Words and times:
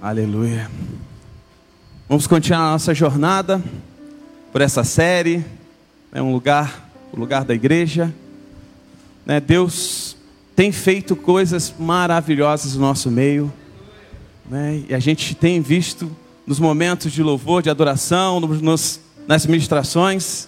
Aleluia. 0.00 0.70
Vamos 2.06 2.26
continuar 2.26 2.68
a 2.68 2.72
nossa 2.72 2.92
jornada 2.92 3.64
por 4.52 4.60
essa 4.60 4.84
série. 4.84 5.42
É 6.12 6.20
um 6.20 6.32
lugar, 6.32 6.90
o 7.14 7.18
lugar 7.18 7.46
da 7.46 7.54
igreja. 7.54 8.14
Né, 9.24 9.40
Deus 9.40 10.14
tem 10.54 10.70
feito 10.70 11.16
coisas 11.16 11.72
maravilhosas 11.78 12.74
no 12.74 12.82
nosso 12.82 13.10
meio. 13.10 13.50
Né, 14.50 14.84
e 14.86 14.94
a 14.94 14.98
gente 14.98 15.34
tem 15.34 15.62
visto 15.62 16.14
nos 16.46 16.60
momentos 16.60 17.10
de 17.10 17.22
louvor, 17.22 17.62
de 17.62 17.70
adoração, 17.70 18.38
nos, 18.38 19.00
nas 19.26 19.46
ministrações. 19.46 20.46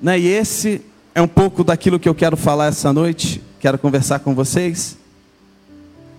Né, 0.00 0.18
e 0.18 0.26
esse 0.26 0.80
é 1.14 1.20
um 1.20 1.28
pouco 1.28 1.62
daquilo 1.62 2.00
que 2.00 2.08
eu 2.08 2.14
quero 2.14 2.36
falar 2.36 2.68
essa 2.68 2.94
noite. 2.94 3.42
Quero 3.60 3.78
conversar 3.78 4.20
com 4.20 4.34
vocês. 4.34 4.96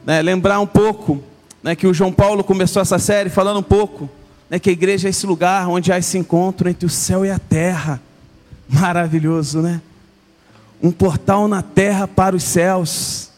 Né, 0.05 0.21
lembrar 0.21 0.59
um 0.59 0.67
pouco 0.67 1.23
né, 1.65 1.75
que 1.75 1.87
o 1.87 1.93
João 1.95 2.11
Paulo 2.13 2.43
começou 2.43 2.79
essa 2.79 2.99
série 2.99 3.27
falando 3.27 3.57
um 3.57 3.63
pouco 3.63 4.07
né, 4.47 4.59
que 4.59 4.69
a 4.69 4.73
igreja 4.73 5.07
é 5.07 5.09
esse 5.09 5.25
lugar 5.25 5.67
onde 5.67 5.91
há 5.91 5.97
esse 5.97 6.15
encontro 6.15 6.69
entre 6.69 6.85
o 6.85 6.89
céu 6.89 7.25
e 7.25 7.31
a 7.31 7.39
terra. 7.39 7.99
Maravilhoso, 8.69 9.63
né? 9.63 9.81
Um 10.79 10.91
portal 10.91 11.47
na 11.47 11.63
terra 11.63 12.07
para 12.07 12.35
os 12.35 12.43
céus, 12.43 13.31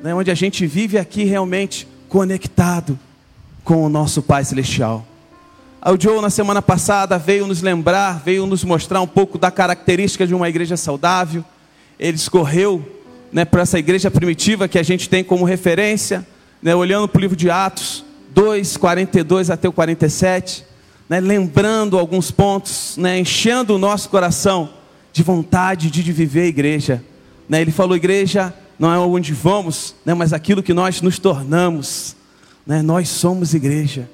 né, 0.00 0.14
onde 0.14 0.30
a 0.30 0.34
gente 0.34 0.64
vive 0.64 0.96
aqui 0.96 1.24
realmente 1.24 1.88
conectado 2.08 2.96
com 3.64 3.82
o 3.82 3.88
nosso 3.88 4.22
Pai 4.22 4.44
Celestial. 4.44 5.04
O 5.84 6.00
Joe, 6.00 6.22
na 6.22 6.30
semana 6.30 6.62
passada, 6.62 7.18
veio 7.18 7.48
nos 7.48 7.62
lembrar, 7.62 8.22
veio 8.24 8.46
nos 8.46 8.62
mostrar 8.62 9.00
um 9.00 9.08
pouco 9.08 9.38
da 9.38 9.50
característica 9.50 10.24
de 10.24 10.36
uma 10.36 10.48
igreja 10.48 10.76
saudável. 10.76 11.44
Ele 11.98 12.16
escorreu 12.16 12.88
né, 13.32 13.44
para 13.44 13.62
essa 13.62 13.76
igreja 13.76 14.08
primitiva 14.08 14.68
que 14.68 14.78
a 14.78 14.84
gente 14.84 15.08
tem 15.08 15.24
como 15.24 15.44
referência 15.44 16.24
né, 16.62 16.74
olhando 16.74 17.08
para 17.08 17.18
o 17.18 17.20
livro 17.20 17.36
de 17.36 17.50
Atos 17.50 18.04
2, 18.34 18.76
42 18.76 19.50
até 19.50 19.68
o 19.68 19.72
47, 19.72 20.64
né, 21.08 21.20
lembrando 21.20 21.98
alguns 21.98 22.30
pontos, 22.30 22.96
né, 22.96 23.18
enchendo 23.18 23.74
o 23.74 23.78
nosso 23.78 24.08
coração 24.08 24.70
de 25.12 25.22
vontade 25.22 25.90
de 25.90 26.12
viver 26.12 26.42
a 26.42 26.46
igreja. 26.46 27.04
Né, 27.48 27.60
ele 27.60 27.72
falou: 27.72 27.96
igreja 27.96 28.54
não 28.78 28.92
é 28.92 28.98
onde 28.98 29.32
vamos, 29.32 29.94
né, 30.04 30.14
mas 30.14 30.32
aquilo 30.32 30.62
que 30.62 30.74
nós 30.74 31.00
nos 31.00 31.18
tornamos. 31.18 32.16
Né, 32.66 32.82
nós 32.82 33.08
somos 33.08 33.54
igreja. 33.54 34.08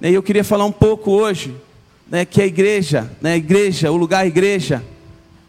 E 0.00 0.12
eu 0.12 0.22
queria 0.22 0.42
falar 0.42 0.64
um 0.64 0.72
pouco 0.72 1.10
hoje 1.10 1.54
que 2.30 2.42
a 2.42 2.46
igreja, 2.46 3.10
a 3.22 3.36
igreja, 3.36 3.90
o 3.90 3.96
lugar 3.96 4.26
igreja, 4.26 4.82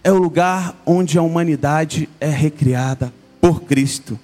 é 0.04 0.12
o 0.12 0.18
lugar 0.18 0.80
onde 0.86 1.18
a 1.18 1.22
humanidade 1.22 2.08
é 2.20 2.30
recriada 2.30 3.14
por 3.42 3.64
Cristo. 3.64 4.20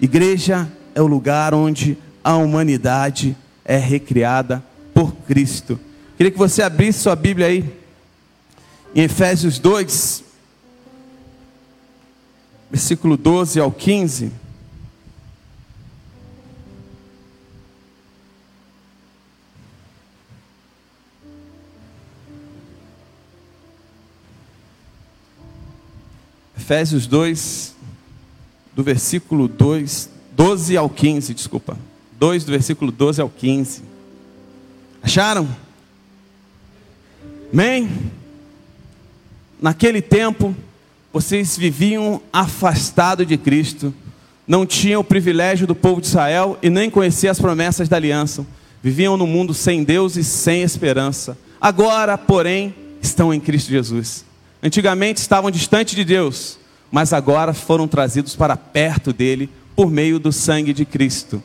Igreja 0.00 0.70
é 0.94 1.00
o 1.00 1.06
lugar 1.06 1.54
onde 1.54 1.96
a 2.22 2.36
humanidade 2.36 3.36
é 3.64 3.76
recriada 3.76 4.62
por 4.94 5.12
Cristo. 5.26 5.78
Queria 6.16 6.30
que 6.30 6.38
você 6.38 6.62
abrisse 6.62 7.00
sua 7.00 7.16
Bíblia 7.16 7.46
aí, 7.46 7.82
em 8.94 9.02
Efésios 9.02 9.58
2, 9.58 10.24
versículo 12.70 13.16
12 13.16 13.58
ao 13.58 13.72
15. 13.72 14.32
Efésios 26.56 27.06
2, 27.06 27.74
do 28.74 28.82
versículo 28.82 29.48
2 29.48 30.11
12 30.32 30.76
ao 30.76 30.88
15, 30.88 31.34
desculpa. 31.34 31.78
2 32.18 32.44
do 32.44 32.52
versículo 32.52 32.90
12 32.90 33.20
ao 33.20 33.28
15. 33.28 33.82
Acharam? 35.02 35.48
Amém? 37.52 37.88
Naquele 39.60 40.00
tempo, 40.00 40.56
vocês 41.12 41.56
viviam 41.56 42.20
afastados 42.32 43.26
de 43.26 43.36
Cristo, 43.36 43.94
não 44.46 44.64
tinham 44.64 45.00
o 45.00 45.04
privilégio 45.04 45.66
do 45.66 45.74
povo 45.74 46.00
de 46.00 46.06
Israel 46.06 46.58
e 46.62 46.70
nem 46.70 46.90
conheciam 46.90 47.30
as 47.30 47.38
promessas 47.38 47.88
da 47.88 47.96
aliança. 47.96 48.46
Viviam 48.82 49.16
no 49.16 49.26
mundo 49.26 49.54
sem 49.54 49.84
Deus 49.84 50.16
e 50.16 50.24
sem 50.24 50.62
esperança. 50.62 51.36
Agora, 51.60 52.18
porém, 52.18 52.74
estão 53.00 53.32
em 53.32 53.38
Cristo 53.38 53.70
Jesus. 53.70 54.24
Antigamente 54.62 55.20
estavam 55.20 55.50
distantes 55.50 55.94
de 55.94 56.04
Deus, 56.04 56.58
mas 56.90 57.12
agora 57.12 57.52
foram 57.52 57.86
trazidos 57.86 58.34
para 58.34 58.56
perto 58.56 59.12
dele 59.12 59.48
por 59.74 59.90
meio 59.90 60.18
do 60.18 60.32
sangue 60.32 60.72
de 60.72 60.84
Cristo. 60.84 61.42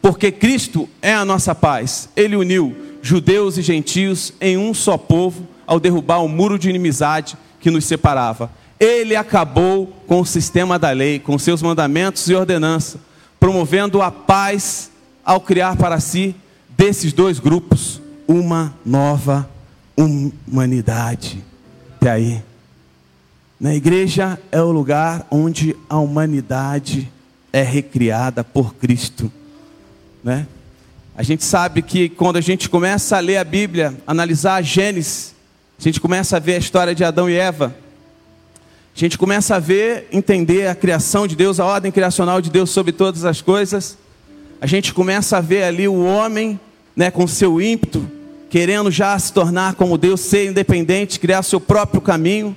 Porque 0.00 0.32
Cristo 0.32 0.88
é 1.00 1.14
a 1.14 1.24
nossa 1.24 1.54
paz. 1.54 2.08
Ele 2.16 2.36
uniu 2.36 2.74
judeus 3.00 3.56
e 3.56 3.62
gentios 3.62 4.32
em 4.40 4.56
um 4.56 4.74
só 4.74 4.96
povo 4.98 5.46
ao 5.66 5.78
derrubar 5.78 6.24
o 6.24 6.28
muro 6.28 6.58
de 6.58 6.68
inimizade 6.68 7.36
que 7.60 7.70
nos 7.70 7.84
separava. 7.84 8.50
Ele 8.78 9.14
acabou 9.14 9.86
com 10.06 10.20
o 10.20 10.26
sistema 10.26 10.78
da 10.78 10.90
lei, 10.90 11.20
com 11.20 11.38
seus 11.38 11.62
mandamentos 11.62 12.28
e 12.28 12.34
ordenança, 12.34 12.98
promovendo 13.38 14.02
a 14.02 14.10
paz 14.10 14.90
ao 15.24 15.40
criar 15.40 15.76
para 15.76 16.00
si 16.00 16.34
desses 16.70 17.12
dois 17.12 17.38
grupos 17.38 18.00
uma 18.26 18.74
nova 18.84 19.48
humanidade. 19.96 21.44
Até 21.96 22.10
aí. 22.10 22.51
Na 23.62 23.72
igreja 23.72 24.40
é 24.50 24.60
o 24.60 24.72
lugar 24.72 25.24
onde 25.30 25.76
a 25.88 25.96
humanidade 25.96 27.08
é 27.52 27.62
recriada 27.62 28.42
por 28.42 28.74
Cristo, 28.74 29.30
né? 30.24 30.48
A 31.16 31.22
gente 31.22 31.44
sabe 31.44 31.80
que 31.80 32.08
quando 32.08 32.38
a 32.38 32.40
gente 32.40 32.68
começa 32.68 33.16
a 33.16 33.20
ler 33.20 33.36
a 33.36 33.44
Bíblia, 33.44 33.94
analisar 34.04 34.56
a 34.56 34.62
Gênesis, 34.62 35.32
a 35.78 35.82
gente 35.84 36.00
começa 36.00 36.38
a 36.38 36.40
ver 36.40 36.56
a 36.56 36.58
história 36.58 36.92
de 36.92 37.04
Adão 37.04 37.30
e 37.30 37.36
Eva. 37.36 37.72
A 38.96 38.98
gente 38.98 39.16
começa 39.16 39.54
a 39.54 39.60
ver, 39.60 40.08
entender 40.10 40.66
a 40.66 40.74
criação 40.74 41.28
de 41.28 41.36
Deus, 41.36 41.60
a 41.60 41.64
ordem 41.64 41.92
criacional 41.92 42.40
de 42.40 42.50
Deus 42.50 42.68
sobre 42.68 42.90
todas 42.90 43.24
as 43.24 43.40
coisas. 43.40 43.96
A 44.60 44.66
gente 44.66 44.92
começa 44.92 45.38
a 45.38 45.40
ver 45.40 45.62
ali 45.62 45.86
o 45.86 46.04
homem, 46.04 46.58
né, 46.96 47.12
com 47.12 47.28
seu 47.28 47.60
ímpeto, 47.60 48.10
querendo 48.50 48.90
já 48.90 49.16
se 49.20 49.32
tornar 49.32 49.76
como 49.76 49.96
Deus, 49.96 50.20
ser 50.20 50.50
independente, 50.50 51.20
criar 51.20 51.44
seu 51.44 51.60
próprio 51.60 52.00
caminho. 52.00 52.56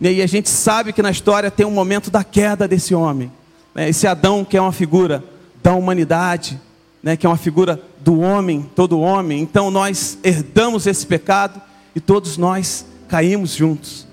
E 0.00 0.20
a 0.20 0.26
gente 0.26 0.50
sabe 0.50 0.92
que 0.92 1.02
na 1.02 1.10
história 1.10 1.50
tem 1.50 1.64
um 1.64 1.70
momento 1.70 2.10
da 2.10 2.22
queda 2.22 2.68
desse 2.68 2.94
homem. 2.94 3.32
Né? 3.74 3.88
Esse 3.88 4.06
Adão 4.06 4.44
que 4.44 4.56
é 4.56 4.60
uma 4.60 4.72
figura 4.72 5.24
da 5.62 5.72
humanidade, 5.74 6.60
né? 7.02 7.16
que 7.16 7.26
é 7.26 7.28
uma 7.28 7.36
figura 7.36 7.80
do 8.00 8.20
homem, 8.20 8.68
todo 8.74 9.00
homem. 9.00 9.40
Então 9.40 9.70
nós 9.70 10.18
herdamos 10.22 10.86
esse 10.86 11.06
pecado 11.06 11.60
e 11.94 12.00
todos 12.00 12.36
nós 12.36 12.84
caímos 13.08 13.52
juntos. 13.52 14.06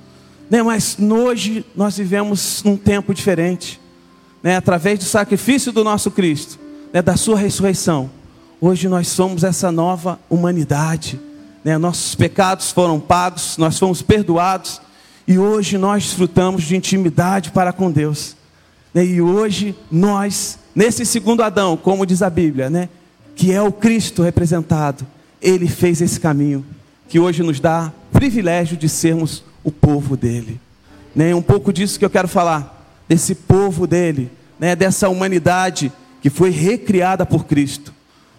Né? 0.49 0.63
Mas 0.63 0.97
hoje 0.99 1.65
nós 1.75 1.97
vivemos 1.97 2.63
num 2.63 2.77
tempo 2.77 3.13
diferente. 3.13 3.79
Né? 4.41 4.55
Através 4.55 4.99
do 4.99 5.05
sacrifício 5.05 5.71
do 5.73 5.83
nosso 5.83 6.09
Cristo, 6.11 6.57
né? 6.93 7.01
da 7.01 7.17
sua 7.17 7.37
ressurreição. 7.37 8.09
Hoje 8.61 8.87
nós 8.87 9.09
somos 9.09 9.43
essa 9.43 9.69
nova 9.69 10.17
humanidade. 10.29 11.19
Né? 11.61 11.77
Nossos 11.77 12.15
pecados 12.15 12.71
foram 12.71 13.01
pagos, 13.01 13.57
nós 13.57 13.77
fomos 13.77 14.01
perdoados 14.01 14.81
e 15.27 15.37
hoje 15.37 15.77
nós 15.77 16.03
desfrutamos 16.03 16.63
de 16.63 16.75
intimidade 16.75 17.51
para 17.51 17.71
com 17.71 17.89
Deus. 17.91 18.35
Né? 18.93 19.05
E 19.05 19.21
hoje 19.21 19.75
nós, 19.91 20.59
nesse 20.75 21.05
segundo 21.05 21.41
Adão, 21.41 21.77
como 21.77 22.05
diz 22.05 22.21
a 22.21 22.29
Bíblia, 22.29 22.69
né? 22.69 22.89
que 23.35 23.51
é 23.51 23.61
o 23.61 23.71
Cristo 23.71 24.21
representado, 24.21 25.07
ele 25.41 25.67
fez 25.67 26.01
esse 26.01 26.19
caminho, 26.19 26.65
que 27.07 27.19
hoje 27.19 27.41
nos 27.41 27.59
dá 27.59 27.91
privilégio 28.11 28.77
de 28.77 28.87
sermos 28.87 29.43
o 29.63 29.71
povo 29.71 30.15
dele. 30.15 30.59
Né? 31.15 31.33
Um 31.33 31.41
pouco 31.41 31.71
disso 31.71 31.97
que 31.97 32.05
eu 32.05 32.09
quero 32.09 32.27
falar, 32.27 32.85
desse 33.07 33.33
povo 33.33 33.87
dele, 33.87 34.29
né? 34.59 34.75
dessa 34.75 35.09
humanidade 35.09 35.91
que 36.21 36.29
foi 36.29 36.49
recriada 36.49 37.25
por 37.25 37.45
Cristo. 37.45 37.93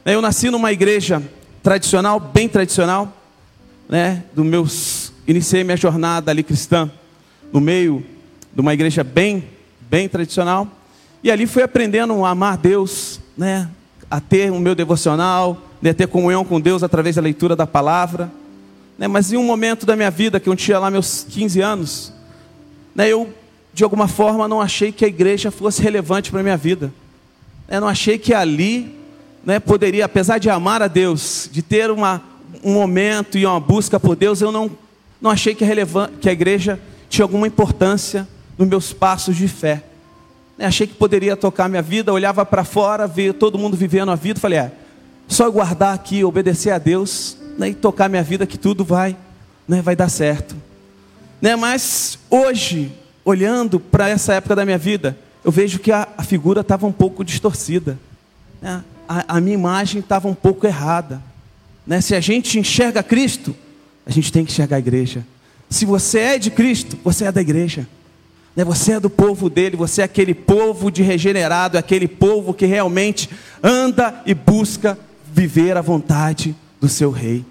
Eu 0.05 0.21
nasci 0.21 0.51
numa 0.51 0.71
igreja 0.71 1.23
tradicional, 1.63 2.21
bem 2.21 2.47
tradicional, 2.47 3.11
né? 3.89 4.23
dos 4.35 4.45
meus 4.45 5.14
iniciei 5.27 5.65
minha 5.65 5.77
jornada 5.77 6.31
ali 6.31 6.43
cristã 6.43 6.91
no 7.53 7.61
meio 7.61 8.05
de 8.53 8.61
uma 8.61 8.75
igreja 8.75 9.03
bem, 9.03 9.45
bem 9.81 10.09
tradicional. 10.09 10.69
E 11.23 11.31
ali 11.31 11.47
fui 11.47 11.63
aprendendo 11.63 12.25
a 12.25 12.31
amar 12.31 12.57
Deus, 12.57 13.21
né? 13.37 13.69
a 14.11 14.21
ter 14.21 14.51
o 14.51 14.61
meu 14.61 14.75
devocional, 14.75 15.59
né? 15.81 15.91
a 15.91 15.95
ter 15.95 16.07
comunhão 16.07 16.45
com 16.45 16.61
Deus 16.61 16.83
através 16.83 17.17
da 17.17 17.23
leitura 17.23 17.57
da 17.57 17.67
palavra. 17.67 18.31
Né? 18.99 19.09
Mas 19.09 19.33
em 19.33 19.37
um 19.37 19.45
momento 19.45 19.87
da 19.87 19.97
minha 19.97 20.11
vida, 20.11 20.39
que 20.39 20.49
eu 20.49 20.55
tinha 20.55 20.79
lá 20.79 20.91
meus 20.91 21.27
15 21.29 21.61
anos, 21.61 22.13
né? 22.95 23.09
eu, 23.09 23.33
de 23.73 23.83
alguma 23.83 24.07
forma, 24.07 24.47
não 24.47 24.61
achei 24.61 24.93
que 24.93 25.05
a 25.05 25.09
igreja 25.09 25.51
fosse 25.51 25.83
relevante 25.83 26.31
para 26.31 26.41
a 26.41 26.43
minha 26.43 26.57
vida. 26.57 26.93
Eu 27.69 27.81
não 27.81 27.89
achei 27.89 28.19
que 28.19 28.35
ali 28.35 28.95
né, 29.45 29.59
poderia, 29.59 30.05
apesar 30.05 30.39
de 30.39 30.51
amar 30.51 30.83
a 30.83 30.89
Deus, 30.89 31.49
de 31.51 31.63
ter 31.63 31.91
uma, 31.91 32.23
um 32.63 32.75
momento 32.75 33.39
e 33.39 33.47
uma 33.47 33.59
busca 33.59 33.99
por 33.99 34.17
Deus, 34.17 34.41
eu 34.41 34.53
não 34.53 34.71
não 35.21 35.31
achei 35.31 35.55
que 35.55 35.65
a, 35.65 35.69
que 36.21 36.29
a 36.29 36.33
igreja 36.33 36.79
tinha 37.09 37.25
alguma 37.25 37.47
importância 37.47 38.29
nos 38.59 38.69
meus 38.69 38.93
passos 38.93 39.37
de 39.37 39.49
fé. 39.49 39.83
Achei 40.59 40.87
que 40.87 40.95
poderia 40.95 41.37
tocar 41.37 41.69
minha 41.69 41.83
vida, 41.83 42.13
olhava 42.13 42.47
para 42.47 42.65
fora, 42.65 43.07
ver 43.07 43.35
todo 43.35 43.59
mundo 43.59 43.77
vivendo 43.77 44.11
a 44.11 44.15
vida, 44.15 44.39
falei, 44.39 44.59
é, 44.59 44.73
só 45.27 45.51
guardar 45.51 45.95
aqui, 45.95 46.23
obedecer 46.23 46.71
a 46.71 46.79
Deus 46.79 47.37
né, 47.59 47.71
e 47.71 47.75
tocar 47.75 48.09
minha 48.09 48.23
vida 48.23 48.47
que 48.47 48.59
tudo 48.59 48.85
vai, 48.85 49.17
né, 49.67 49.83
vai 49.83 49.97
dar 49.97 50.09
certo. 50.09 50.55
Né? 51.41 51.57
Mas 51.57 52.19
hoje, 52.31 52.93
olhando 53.25 53.81
para 53.81 54.09
essa 54.09 54.35
época 54.35 54.55
da 54.55 54.65
minha 54.65 54.79
vida, 54.79 55.19
eu 55.43 55.51
vejo 55.51 55.79
que 55.79 55.91
a, 55.91 56.09
a 56.17 56.23
figura 56.23 56.61
estava 56.61 56.87
um 56.87 56.93
pouco 56.93 57.25
distorcida. 57.25 57.99
Né? 58.63 58.83
A, 59.09 59.37
a, 59.37 59.41
minha 59.41 59.55
imagem 59.55 60.01
estava 60.01 60.29
um 60.29 60.35
pouco 60.35 60.67
errada. 60.67 61.21
Né? 61.87 62.01
Se 62.01 62.15
a 62.15 62.21
gente 62.21 62.59
enxerga 62.59 63.03
Cristo, 63.03 63.55
a 64.07 64.11
gente 64.11 64.33
tem 64.33 64.45
que 64.45 64.53
enxergar 64.53 64.77
a 64.77 64.79
igreja. 64.79 65.25
Se 65.71 65.85
você 65.85 66.19
é 66.19 66.39
de 66.39 66.51
Cristo, 66.51 66.99
você 67.03 67.25
é 67.25 67.33
da 67.33 67.41
igreja. 67.41 67.87
Né? 68.55 68.65
Você 68.65 68.93
é 68.93 69.01
do 69.01 69.11
povo 69.11 69.51
dele, 69.51 69.77
você 69.77 70.03
é 70.03 70.05
aquele 70.05 70.35
povo 70.35 70.91
de 70.91 71.03
regenerado, 71.03 71.77
é 71.77 71.81
aquele 71.81 72.07
povo 72.07 72.55
que 72.55 72.67
realmente 72.67 73.29
anda 73.63 74.23
e 74.27 74.35
busca 74.35 74.99
viver 75.33 75.77
a 75.77 75.83
vontade 75.83 76.55
do 76.81 76.89
seu 76.89 77.11
rei. 77.11 77.45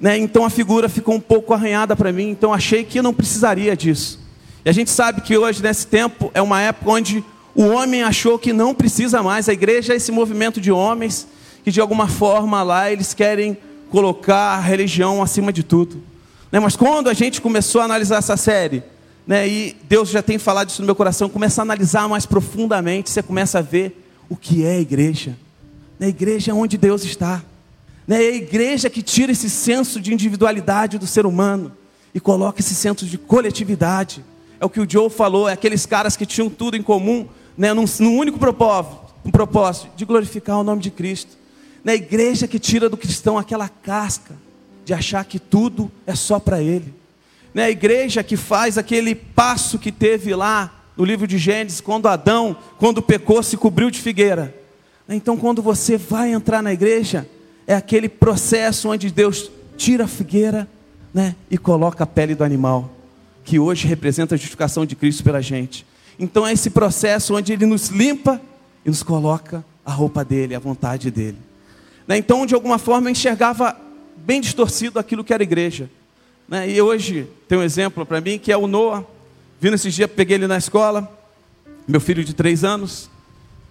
Né? 0.00 0.18
Então 0.18 0.44
a 0.44 0.50
figura 0.50 0.88
ficou 0.88 1.14
um 1.14 1.20
pouco 1.20 1.52
arranhada 1.52 1.94
para 1.94 2.12
mim, 2.12 2.30
então 2.30 2.52
achei 2.52 2.82
que 2.82 2.98
eu 2.98 3.02
não 3.02 3.14
precisaria 3.14 3.76
disso. 3.76 4.18
E 4.64 4.68
a 4.68 4.72
gente 4.72 4.90
sabe 4.90 5.20
que 5.20 5.36
hoje, 5.36 5.62
nesse 5.62 5.86
tempo, 5.86 6.30
é 6.34 6.42
uma 6.42 6.60
época 6.60 6.90
onde 6.90 7.24
o 7.54 7.64
homem 7.66 8.02
achou 8.02 8.38
que 8.38 8.52
não 8.52 8.74
precisa 8.74 9.22
mais, 9.22 9.48
a 9.48 9.52
igreja 9.52 9.92
é 9.92 9.96
esse 9.96 10.10
movimento 10.10 10.60
de 10.60 10.72
homens 10.72 11.26
que 11.62 11.70
de 11.70 11.80
alguma 11.80 12.08
forma 12.08 12.62
lá 12.62 12.90
eles 12.90 13.12
querem 13.12 13.56
colocar 13.90 14.56
a 14.56 14.60
religião 14.60 15.22
acima 15.22 15.52
de 15.52 15.62
tudo. 15.62 16.02
Né? 16.50 16.58
Mas 16.60 16.76
quando 16.76 17.08
a 17.08 17.14
gente 17.14 17.40
começou 17.40 17.80
a 17.80 17.84
analisar 17.84 18.18
essa 18.18 18.36
série, 18.36 18.82
né, 19.26 19.46
e 19.46 19.76
Deus 19.88 20.08
já 20.08 20.22
tem 20.22 20.38
falado 20.38 20.70
isso 20.70 20.80
no 20.80 20.86
meu 20.86 20.94
coração, 20.94 21.28
começa 21.28 21.60
a 21.60 21.62
analisar 21.62 22.08
mais 22.08 22.24
profundamente, 22.24 23.10
você 23.10 23.22
começa 23.22 23.58
a 23.58 23.62
ver 23.62 24.06
o 24.28 24.36
que 24.36 24.64
é 24.64 24.76
a 24.76 24.80
igreja. 24.80 25.36
Na 25.98 26.08
igreja 26.08 26.52
é 26.52 26.54
onde 26.54 26.78
Deus 26.78 27.04
está. 27.04 27.42
Né? 28.06 28.24
É 28.24 28.28
a 28.28 28.36
igreja 28.36 28.88
que 28.88 29.02
tira 29.02 29.32
esse 29.32 29.50
senso 29.50 30.00
de 30.00 30.12
individualidade 30.12 30.98
do 30.98 31.06
ser 31.06 31.26
humano 31.26 31.72
e 32.14 32.20
coloca 32.20 32.60
esse 32.60 32.74
senso 32.74 33.04
de 33.04 33.18
coletividade. 33.18 34.24
É 34.58 34.64
o 34.64 34.70
que 34.70 34.80
o 34.80 34.88
Joe 34.88 35.10
falou, 35.10 35.48
é 35.48 35.52
aqueles 35.52 35.84
caras 35.86 36.16
que 36.16 36.26
tinham 36.26 36.48
tudo 36.48 36.76
em 36.76 36.82
comum, 36.82 37.28
né, 37.56 37.72
num, 37.74 37.84
num 37.98 38.16
único 38.16 38.38
propósito, 38.38 38.96
um 39.24 39.30
propósito 39.30 39.88
de 39.96 40.04
glorificar 40.04 40.58
o 40.58 40.64
nome 40.64 40.80
de 40.80 40.90
Cristo. 40.90 41.39
Na 41.84 41.94
igreja 41.94 42.46
que 42.46 42.58
tira 42.58 42.88
do 42.88 42.96
cristão 42.96 43.38
aquela 43.38 43.68
casca 43.68 44.34
de 44.84 44.92
achar 44.92 45.24
que 45.24 45.38
tudo 45.38 45.90
é 46.06 46.14
só 46.14 46.38
para 46.38 46.60
ele. 46.60 46.92
Na 47.54 47.68
igreja 47.68 48.22
que 48.22 48.36
faz 48.36 48.78
aquele 48.78 49.14
passo 49.14 49.78
que 49.78 49.90
teve 49.90 50.34
lá 50.34 50.84
no 50.96 51.04
livro 51.04 51.26
de 51.26 51.38
Gênesis, 51.38 51.80
quando 51.80 52.08
Adão, 52.08 52.56
quando 52.78 53.00
pecou, 53.00 53.42
se 53.42 53.56
cobriu 53.56 53.90
de 53.90 54.00
figueira. 54.00 54.54
Então, 55.08 55.36
quando 55.36 55.62
você 55.62 55.96
vai 55.96 56.32
entrar 56.32 56.62
na 56.62 56.72
igreja, 56.72 57.28
é 57.66 57.74
aquele 57.74 58.08
processo 58.08 58.90
onde 58.90 59.10
Deus 59.10 59.50
tira 59.76 60.04
a 60.04 60.08
figueira 60.08 60.68
né, 61.12 61.34
e 61.50 61.56
coloca 61.58 62.04
a 62.04 62.06
pele 62.06 62.34
do 62.34 62.44
animal, 62.44 62.90
que 63.44 63.58
hoje 63.58 63.88
representa 63.88 64.34
a 64.34 64.38
justificação 64.38 64.84
de 64.86 64.94
Cristo 64.94 65.24
pela 65.24 65.40
gente. 65.40 65.86
Então, 66.18 66.46
é 66.46 66.52
esse 66.52 66.70
processo 66.70 67.34
onde 67.34 67.52
Ele 67.52 67.66
nos 67.66 67.88
limpa 67.88 68.40
e 68.84 68.90
nos 68.90 69.02
coloca 69.02 69.64
a 69.84 69.90
roupa 69.90 70.24
dele, 70.24 70.54
a 70.54 70.58
vontade 70.58 71.10
dele. 71.10 71.38
Né, 72.10 72.18
então, 72.18 72.44
de 72.44 72.56
alguma 72.56 72.76
forma, 72.76 73.06
eu 73.06 73.12
enxergava 73.12 73.76
bem 74.16 74.40
distorcido 74.40 74.98
aquilo 74.98 75.22
que 75.22 75.32
era 75.32 75.44
igreja. 75.44 75.88
Né, 76.48 76.68
e 76.68 76.82
hoje 76.82 77.28
tem 77.46 77.56
um 77.56 77.62
exemplo 77.62 78.04
para 78.04 78.20
mim 78.20 78.36
que 78.36 78.50
é 78.50 78.56
o 78.56 78.66
Noah. 78.66 79.04
Vindo 79.60 79.74
esses 79.74 79.94
dias, 79.94 80.10
peguei 80.10 80.34
ele 80.34 80.48
na 80.48 80.58
escola, 80.58 81.08
meu 81.86 82.00
filho 82.00 82.24
de 82.24 82.34
três 82.34 82.64
anos. 82.64 83.08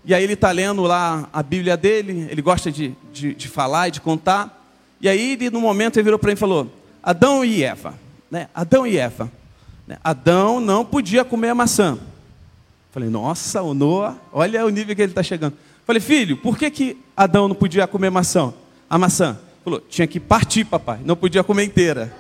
E 0.06 0.14
aí 0.14 0.24
ele 0.24 0.36
está 0.36 0.52
lendo 0.52 0.84
lá 0.84 1.28
a 1.34 1.44
Bíblia 1.44 1.76
dele, 1.76 2.30
ele 2.32 2.42
gosta 2.42 2.72
de, 2.72 2.96
de, 3.12 3.36
de 3.36 3.48
falar 3.50 3.90
e 3.90 3.92
de 3.92 4.00
contar. 4.00 4.58
E 5.02 5.10
aí, 5.10 5.34
ele, 5.34 5.50
no 5.50 5.60
momento, 5.60 5.98
ele 5.98 6.06
virou 6.06 6.18
para 6.18 6.30
mim 6.30 6.36
e 6.36 6.38
falou: 6.38 6.72
Adão 7.04 7.44
e 7.44 7.62
Eva. 7.62 7.94
Né? 8.32 8.48
Adão 8.56 8.88
e 8.88 8.96
Eva. 8.96 9.30
Né? 9.86 9.98
Adão 10.02 10.62
não 10.62 10.86
podia 10.86 11.26
comer 11.26 11.50
a 11.50 11.56
maçã. 11.56 12.00
Falei, 12.94 13.10
nossa, 13.10 13.62
o 13.62 13.74
Noah, 13.74 14.16
olha 14.32 14.66
o 14.66 14.70
nível 14.70 14.96
que 14.96 15.02
ele 15.02 15.12
está 15.12 15.22
chegando. 15.22 15.56
Falei, 15.90 16.00
filho, 16.00 16.38
por 16.38 16.56
que, 16.56 16.70
que 16.70 16.98
Adão 17.18 17.48
não 17.48 17.56
podia 17.56 17.88
comer 17.88 18.12
maçã? 18.12 18.54
A 18.88 18.96
maçã? 18.96 19.40
Falou, 19.64 19.82
tinha 19.90 20.06
que 20.06 20.20
partir, 20.20 20.64
papai, 20.64 21.00
não 21.04 21.16
podia 21.16 21.44
comer 21.44 21.64
inteira. 21.64 22.16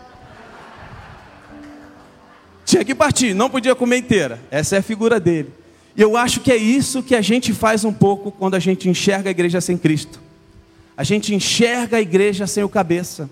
Tinha 2.65 2.83
que 2.83 2.95
partir, 2.95 3.35
não 3.35 3.47
podia 3.47 3.75
comer 3.75 3.97
inteira. 3.97 4.41
Essa 4.49 4.77
é 4.77 4.79
a 4.79 4.81
figura 4.81 5.19
dele. 5.19 5.51
E 5.95 6.01
eu 6.01 6.17
acho 6.17 6.39
que 6.39 6.51
é 6.51 6.55
isso 6.55 7.03
que 7.03 7.13
a 7.13 7.21
gente 7.21 7.53
faz 7.53 7.85
um 7.85 7.93
pouco 7.93 8.31
quando 8.31 8.55
a 8.55 8.59
gente 8.59 8.89
enxerga 8.89 9.29
a 9.29 9.31
igreja 9.31 9.61
sem 9.61 9.77
Cristo. 9.77 10.19
A 10.97 11.03
gente 11.03 11.35
enxerga 11.35 11.97
a 11.97 12.01
igreja 12.01 12.47
sem 12.47 12.63
o 12.63 12.69
cabeça. 12.69 13.29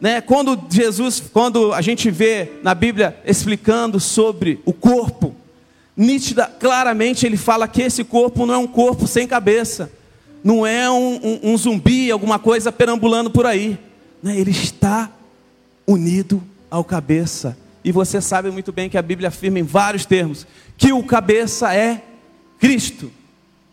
Né? 0.00 0.20
Quando 0.20 0.56
Jesus, 0.70 1.20
quando 1.32 1.72
a 1.72 1.80
gente 1.80 2.12
vê 2.12 2.48
na 2.62 2.76
Bíblia 2.76 3.20
explicando 3.26 3.98
sobre 3.98 4.60
o 4.64 4.72
corpo, 4.72 5.34
nítida, 5.96 6.46
claramente 6.46 7.24
ele 7.26 7.36
fala 7.36 7.68
que 7.68 7.82
esse 7.82 8.04
corpo 8.04 8.46
não 8.46 8.54
é 8.54 8.58
um 8.58 8.66
corpo 8.66 9.06
sem 9.06 9.26
cabeça, 9.26 9.90
não 10.42 10.66
é 10.66 10.90
um, 10.90 11.20
um, 11.22 11.52
um 11.52 11.56
zumbi, 11.56 12.10
alguma 12.10 12.38
coisa 12.38 12.70
perambulando 12.70 13.30
por 13.30 13.46
aí. 13.46 13.78
Né? 14.22 14.38
Ele 14.38 14.50
está 14.50 15.10
unido 15.86 16.42
ao 16.70 16.84
cabeça. 16.84 17.56
E 17.84 17.92
você 17.92 18.20
sabe 18.20 18.50
muito 18.50 18.72
bem 18.72 18.88
que 18.88 18.98
a 18.98 19.02
Bíblia 19.02 19.28
afirma 19.28 19.58
em 19.58 19.62
vários 19.62 20.04
termos 20.06 20.46
que 20.76 20.92
o 20.92 21.02
cabeça 21.02 21.74
é 21.74 22.02
Cristo. 22.58 23.12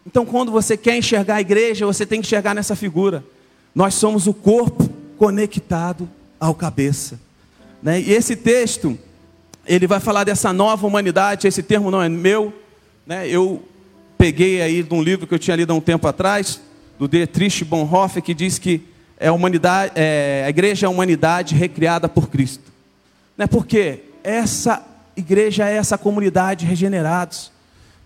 Então, 0.06 0.26
quando 0.26 0.52
você 0.52 0.76
quer 0.76 0.98
enxergar 0.98 1.36
a 1.36 1.42
igreja, 1.42 1.86
você 1.86 2.06
tem 2.06 2.22
que 2.22 2.28
enxergar 2.28 2.54
nessa 2.54 2.76
figura. 2.76 3.24
Nós 3.74 3.94
somos 3.94 4.28
o 4.28 4.34
corpo 4.34 4.90
conectado 5.18 6.10
ao 6.40 6.54
cabeça. 6.54 7.20
Né? 7.82 8.02
E 8.02 8.12
esse 8.12 8.36
texto, 8.36 8.98
ele 9.66 9.88
vai 9.88 10.00
falar 10.00 10.24
dessa 10.24 10.52
nova 10.52 10.86
humanidade. 10.86 11.48
Esse 11.48 11.64
termo 11.64 11.92
não 11.92 12.02
é 12.02 12.10
meu. 12.10 12.54
Né? 13.06 13.28
Eu 13.28 13.64
peguei 14.18 14.62
aí 14.62 14.84
de 14.84 14.94
um 14.94 15.02
livro 15.02 15.26
que 15.26 15.34
eu 15.34 15.40
tinha 15.40 15.56
lido 15.56 15.72
há 15.72 15.76
um 15.76 15.82
tempo 15.82 16.08
atrás, 16.08 16.62
do 17.00 17.08
Dietrich 17.08 17.64
Bonhoeffer, 17.66 18.22
que 18.22 18.34
diz 18.34 18.60
que 18.60 18.82
é 19.18 19.28
a, 19.28 19.34
humanidade, 19.34 19.94
é, 19.96 20.44
a 20.46 20.50
igreja 20.50 20.86
é 20.86 20.88
a 20.88 20.90
humanidade 20.90 21.56
recriada 21.56 22.08
por 22.08 22.30
Cristo. 22.30 22.72
Né? 23.38 23.48
Porque 23.48 24.04
essa 24.24 24.86
igreja 25.16 25.68
é 25.68 25.76
essa 25.76 25.98
comunidade 25.98 26.66
regenerados, 26.66 27.52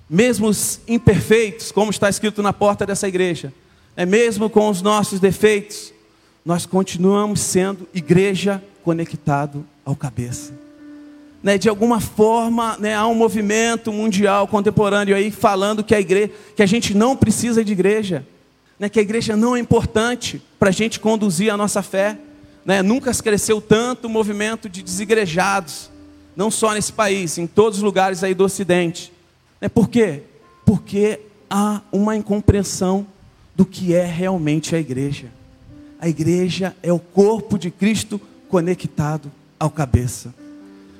mesmo 0.09 0.47
os 0.47 0.79
imperfeitos, 0.87 1.71
como 1.71 1.91
está 1.91 2.09
escrito 2.09 2.41
na 2.41 2.53
porta 2.53 2.85
dessa 2.85 3.07
igreja, 3.07 3.53
é 3.97 4.05
mesmo 4.05 4.49
com 4.49 4.69
os 4.69 4.81
nossos 4.81 5.19
defeitos, 5.19 5.93
nós 6.45 6.65
continuamos 6.65 7.39
sendo 7.39 7.87
igreja 7.93 8.63
conectado 8.83 9.65
ao 9.83 9.95
cabeça. 9.95 10.64
Né, 11.45 11.59
de 11.59 11.69
alguma 11.69 11.99
forma, 11.99 12.75
né, 12.79 12.95
há 12.95 13.05
um 13.05 13.13
movimento 13.13 13.93
mundial 13.93 14.47
contemporâneo 14.47 15.15
aí 15.15 15.29
falando 15.29 15.83
que 15.83 15.93
a 15.93 15.99
igreja, 15.99 16.31
que 16.55 16.63
a 16.63 16.65
gente 16.65 16.97
não 16.97 17.15
precisa 17.15 17.63
de 17.63 17.71
igreja, 17.71 18.25
né, 18.79 18.89
que 18.89 18.97
a 18.97 19.01
igreja 19.03 19.37
não 19.37 19.55
é 19.55 19.59
importante 19.59 20.41
para 20.57 20.69
a 20.69 20.71
gente 20.71 20.99
conduzir 20.99 21.53
a 21.53 21.55
nossa 21.55 21.83
fé. 21.83 22.17
Né, 22.65 22.81
nunca 22.81 23.13
cresceu 23.13 23.61
tanto 23.61 24.07
o 24.07 24.09
movimento 24.09 24.67
de 24.67 24.81
desigrejados, 24.81 25.91
não 26.35 26.49
só 26.49 26.73
nesse 26.73 26.91
país, 26.91 27.37
em 27.37 27.45
todos 27.45 27.77
os 27.77 27.83
lugares 27.83 28.23
aí 28.23 28.33
do 28.33 28.43
Ocidente. 28.43 29.13
Né, 29.61 29.69
por 29.69 29.87
quê? 29.87 30.23
Porque 30.65 31.19
há 31.47 31.79
uma 31.91 32.15
incompreensão 32.15 33.05
do 33.55 33.67
que 33.67 33.93
é 33.93 34.03
realmente 34.03 34.75
a 34.75 34.79
igreja. 34.79 35.27
A 35.99 36.09
igreja 36.09 36.75
é 36.81 36.91
o 36.91 36.97
corpo 36.97 37.59
de 37.59 37.69
Cristo 37.69 38.19
conectado 38.49 39.31
ao 39.59 39.69
cabeça. 39.69 40.33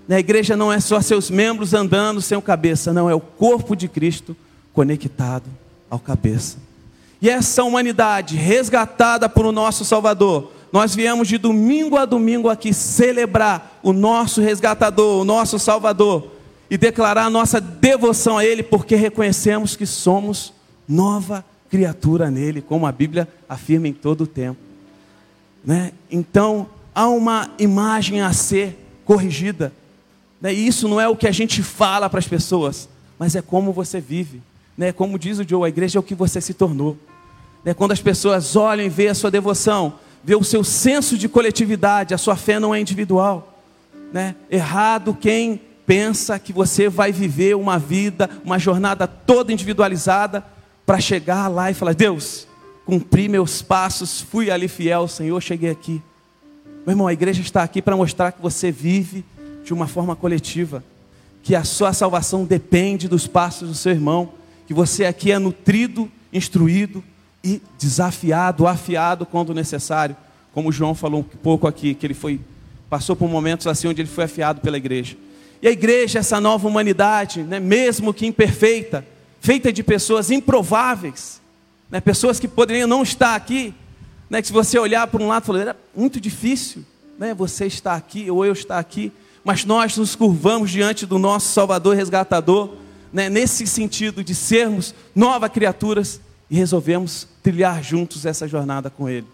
A 0.10 0.20
igreja 0.20 0.56
não 0.56 0.72
é 0.72 0.80
só 0.80 1.02
seus 1.02 1.30
membros 1.30 1.74
andando 1.74 2.22
sem 2.22 2.38
o 2.38 2.42
cabeça, 2.42 2.94
não, 2.94 3.10
é 3.10 3.16
o 3.16 3.20
corpo 3.20 3.76
de 3.76 3.88
Cristo 3.88 4.36
conectado 4.74 5.50
ao 5.90 5.98
cabeça. 5.98 6.58
E 7.22 7.30
essa 7.30 7.64
humanidade 7.64 8.36
resgatada 8.36 9.28
por 9.28 9.46
o 9.46 9.52
nosso 9.52 9.84
Salvador, 9.84 10.52
nós 10.72 10.94
viemos 10.94 11.28
de 11.28 11.38
domingo 11.38 11.98
a 11.98 12.06
domingo 12.06 12.50
aqui 12.50 12.74
celebrar 12.74 13.80
o 13.82 13.94
nosso 13.94 14.42
resgatador, 14.42 15.22
o 15.22 15.26
nosso 15.26 15.58
Salvador, 15.58 16.32
e 16.70 16.78
declarar 16.78 17.26
a 17.26 17.30
nossa 17.30 17.62
devoção 17.62 18.38
a 18.38 18.46
Ele, 18.46 18.62
porque 18.62 18.96
reconhecemos 18.96 19.76
que 19.76 19.86
somos 19.86 20.54
nova 20.88 21.44
criatura 21.70 22.30
nele, 22.30 22.62
como 22.62 22.86
a 22.86 22.92
Bíblia 22.92 23.28
afirma 23.48 23.88
em 23.88 23.94
todo 23.94 24.22
o 24.22 24.28
tempo. 24.28 24.60
Né? 25.64 25.92
Então, 26.12 26.68
há 26.94 27.08
uma 27.08 27.50
imagem 27.58 28.22
a 28.22 28.32
ser 28.34 28.78
corrigida. 29.04 29.74
Né? 30.42 30.54
E 30.54 30.68
isso 30.68 30.88
não 30.88 31.00
é 31.00 31.08
o 31.08 31.16
que 31.16 31.28
a 31.28 31.32
gente 31.32 31.64
fala 31.64 32.10
para 32.10 32.20
as 32.20 32.28
pessoas, 32.28 32.90
mas 33.18 33.36
é 33.36 33.42
como 33.42 33.72
você 33.72 34.00
vive. 34.00 34.42
Né? 34.78 34.92
Como 34.92 35.18
diz 35.18 35.40
o 35.40 35.48
Joe, 35.48 35.66
a 35.66 35.70
igreja 35.70 35.98
é 35.98 36.02
o 36.02 36.04
que 36.04 36.16
você 36.16 36.42
se 36.42 36.54
tornou. 36.54 36.98
Né? 37.64 37.74
Quando 37.74 37.92
as 37.92 38.02
pessoas 38.02 38.56
olham 38.56 38.86
e 38.86 38.90
veem 38.90 39.10
a 39.10 39.16
sua 39.16 39.32
devoção, 39.32 39.96
vê 40.24 40.36
o 40.36 40.44
seu 40.44 40.64
senso 40.64 41.18
de 41.18 41.30
coletividade, 41.30 42.14
a 42.14 42.18
sua 42.18 42.36
fé 42.36 42.60
não 42.60 42.74
é 42.74 42.80
individual. 42.80 43.62
Né? 44.12 44.36
Errado 44.50 45.14
quem 45.14 45.62
pensa 45.86 46.40
que 46.40 46.52
você 46.52 46.90
vai 46.90 47.12
viver 47.12 47.56
uma 47.56 47.78
vida, 47.78 48.30
uma 48.44 48.58
jornada 48.58 49.08
toda 49.08 49.54
individualizada 49.54 50.44
para 50.86 51.00
chegar 51.00 51.48
lá 51.48 51.70
e 51.70 51.74
falar: 51.74 51.94
Deus, 51.94 52.48
cumpri 52.86 53.28
meus 53.28 53.62
passos, 53.62 54.22
fui 54.22 54.52
ali 54.52 54.68
fiel, 54.68 55.08
Senhor, 55.08 55.40
cheguei 55.42 55.70
aqui. 55.70 56.02
Meu 56.86 56.94
irmão, 56.94 57.08
a 57.08 57.14
igreja 57.14 57.42
está 57.42 57.64
aqui 57.64 57.82
para 57.82 57.98
mostrar 57.98 58.32
que 58.32 58.42
você 58.42 58.72
vive 58.72 59.26
de 59.66 59.74
uma 59.74 59.88
forma 59.88 60.16
coletiva, 60.16 60.84
que 61.44 61.56
a 61.56 61.64
sua 61.64 61.92
salvação 61.92 62.46
depende 62.46 63.08
dos 63.08 63.26
passos 63.28 63.68
do 63.68 63.76
seu 63.76 63.92
irmão, 63.92 64.32
que 64.68 64.74
você 64.74 65.06
aqui 65.06 65.32
é 65.32 65.40
nutrido, 65.40 66.10
instruído 66.32 67.04
e 67.44 67.62
desafiado, 67.78 68.68
afiado 68.68 69.26
quando 69.26 69.54
necessário, 69.54 70.16
como 70.54 70.70
o 70.70 70.72
João 70.72 70.94
falou 70.94 71.20
um 71.20 71.24
pouco 71.24 71.68
aqui, 71.68 71.96
que 71.96 72.06
ele 72.06 72.14
foi 72.14 72.40
passou 72.88 73.16
por 73.16 73.28
momentos 73.28 73.66
assim 73.66 73.88
onde 73.88 74.02
ele 74.02 74.10
foi 74.10 74.26
afiado 74.26 74.62
pela 74.62 74.78
igreja. 74.78 75.18
E 75.62 75.68
a 75.68 75.72
igreja, 75.72 76.20
essa 76.20 76.40
nova 76.40 76.68
humanidade, 76.68 77.42
né, 77.42 77.60
mesmo 77.60 78.14
que 78.14 78.28
imperfeita, 78.28 79.06
feita 79.42 79.74
de 79.74 79.82
pessoas 79.82 80.30
improváveis, 80.30 81.42
né, 81.90 82.00
pessoas 82.00 82.40
que 82.40 82.48
poderiam 82.48 82.88
não 82.88 83.02
estar 83.02 83.36
aqui, 83.36 83.74
né, 84.30 84.42
que 84.42 84.48
se 84.48 84.54
você 84.54 84.78
olhar 84.78 85.08
para 85.08 85.22
um 85.22 85.28
lado, 85.28 85.46
falar, 85.46 85.60
era 85.60 85.76
muito 85.96 86.22
difícil 86.22 86.86
né, 87.18 87.34
você 87.34 87.66
estar 87.66 87.96
aqui 87.96 88.30
ou 88.30 88.46
eu 88.46 88.54
estar 88.54 88.78
aqui, 88.78 89.12
mas 89.46 89.64
nós 89.64 89.96
nos 89.96 90.16
curvamos 90.16 90.72
diante 90.72 91.06
do 91.06 91.20
nosso 91.20 91.54
Salvador 91.54 91.96
Resgatador, 91.96 92.72
né, 93.14 93.30
nesse 93.30 93.68
sentido 93.68 94.24
de 94.24 94.34
sermos 94.34 94.96
novas 95.16 95.52
criaturas 95.52 96.20
e 96.50 96.56
resolvemos 96.56 97.28
trilhar 97.44 97.84
juntos 97.84 98.26
essa 98.26 98.48
jornada 98.48 98.90
com 98.90 99.08
Ele. 99.08 99.28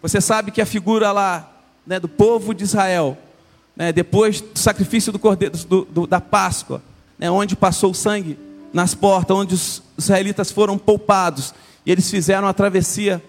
Você 0.00 0.20
sabe 0.20 0.52
que 0.52 0.60
a 0.60 0.66
figura 0.66 1.10
lá 1.10 1.52
né, 1.84 1.98
do 1.98 2.08
povo 2.08 2.54
de 2.54 2.62
Israel, 2.62 3.18
né, 3.74 3.92
depois 3.92 4.40
do 4.40 4.56
sacrifício 4.56 5.10
do 5.10 5.18
cordeiro, 5.18 5.58
do, 5.66 5.84
do, 5.84 6.06
da 6.06 6.20
Páscoa, 6.20 6.80
né, 7.18 7.28
onde 7.28 7.56
passou 7.56 7.90
o 7.90 7.94
sangue 7.94 8.38
nas 8.72 8.94
portas, 8.94 9.36
onde 9.36 9.54
os 9.54 9.82
israelitas 9.98 10.52
foram 10.52 10.78
poupados 10.78 11.52
e 11.84 11.90
eles 11.90 12.08
fizeram 12.08 12.46
a 12.46 12.54
travessia 12.54 13.20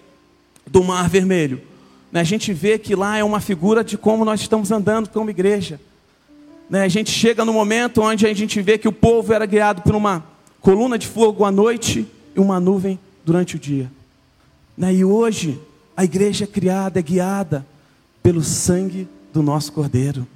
do 0.64 0.84
Mar 0.84 1.08
Vermelho. 1.08 1.60
Né, 2.12 2.20
a 2.20 2.24
gente 2.24 2.52
vê 2.52 2.78
que 2.78 2.94
lá 2.94 3.18
é 3.18 3.24
uma 3.24 3.40
figura 3.40 3.82
de 3.82 3.98
como 3.98 4.24
nós 4.24 4.40
estamos 4.40 4.70
andando 4.70 5.08
como 5.08 5.28
igreja. 5.28 5.80
Né, 6.70 6.82
a 6.82 6.88
gente 6.88 7.10
chega 7.10 7.44
no 7.44 7.52
momento 7.52 8.00
onde 8.00 8.26
a 8.26 8.32
gente 8.32 8.62
vê 8.62 8.78
que 8.78 8.86
o 8.86 8.92
povo 8.92 9.32
era 9.32 9.44
guiado 9.44 9.82
por 9.82 9.94
uma 9.94 10.24
coluna 10.60 10.96
de 10.96 11.06
fogo 11.06 11.44
à 11.44 11.50
noite 11.50 12.06
e 12.34 12.38
uma 12.38 12.60
nuvem 12.60 12.98
durante 13.24 13.56
o 13.56 13.58
dia. 13.58 13.90
Né, 14.78 14.94
e 14.94 15.04
hoje 15.04 15.60
a 15.96 16.04
igreja 16.04 16.44
é 16.44 16.46
criada, 16.46 17.00
é 17.00 17.02
guiada 17.02 17.66
pelo 18.22 18.42
sangue 18.42 19.08
do 19.32 19.42
nosso 19.42 19.72
Cordeiro. 19.72 20.26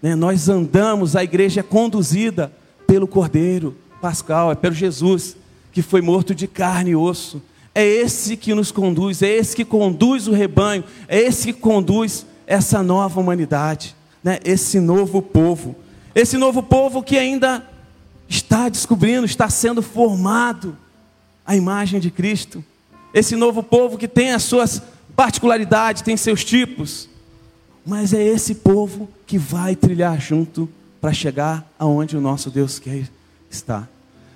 Né, 0.00 0.14
nós 0.14 0.48
andamos, 0.48 1.16
a 1.16 1.24
igreja 1.24 1.60
é 1.60 1.64
conduzida 1.64 2.52
pelo 2.86 3.08
Cordeiro 3.08 3.76
Pascal, 4.00 4.52
é 4.52 4.54
pelo 4.54 4.74
Jesus 4.74 5.36
que 5.72 5.82
foi 5.82 6.00
morto 6.00 6.34
de 6.34 6.46
carne 6.46 6.90
e 6.90 6.96
osso 6.96 7.42
é 7.74 7.84
esse 7.84 8.36
que 8.36 8.54
nos 8.54 8.70
conduz, 8.70 9.22
é 9.22 9.28
esse 9.28 9.56
que 9.56 9.64
conduz 9.64 10.28
o 10.28 10.32
rebanho, 10.32 10.84
é 11.08 11.18
esse 11.18 11.52
que 11.52 11.60
conduz 11.60 12.26
essa 12.46 12.82
nova 12.82 13.18
humanidade, 13.20 13.96
né? 14.22 14.38
esse 14.44 14.78
novo 14.80 15.20
povo. 15.20 15.74
Esse 16.14 16.36
novo 16.36 16.62
povo 16.62 17.02
que 17.02 17.18
ainda 17.18 17.66
está 18.28 18.68
descobrindo, 18.68 19.26
está 19.26 19.48
sendo 19.48 19.82
formado 19.82 20.76
a 21.44 21.56
imagem 21.56 22.00
de 22.00 22.10
Cristo. 22.10 22.64
Esse 23.12 23.36
novo 23.36 23.62
povo 23.62 23.98
que 23.98 24.08
tem 24.08 24.32
as 24.32 24.42
suas 24.42 24.82
particularidades, 25.14 26.02
tem 26.02 26.16
seus 26.16 26.44
tipos, 26.44 27.08
mas 27.84 28.14
é 28.14 28.22
esse 28.22 28.56
povo 28.56 29.08
que 29.26 29.36
vai 29.36 29.76
trilhar 29.76 30.20
junto 30.20 30.68
para 31.00 31.12
chegar 31.12 31.68
aonde 31.78 32.16
o 32.16 32.20
nosso 32.20 32.50
Deus 32.50 32.78
quer 32.78 33.08
estar. 33.50 33.88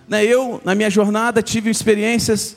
Né? 0.08 0.24
Eu, 0.24 0.60
na 0.64 0.74
minha 0.74 0.90
jornada, 0.90 1.42
tive 1.42 1.70
experiências 1.70 2.56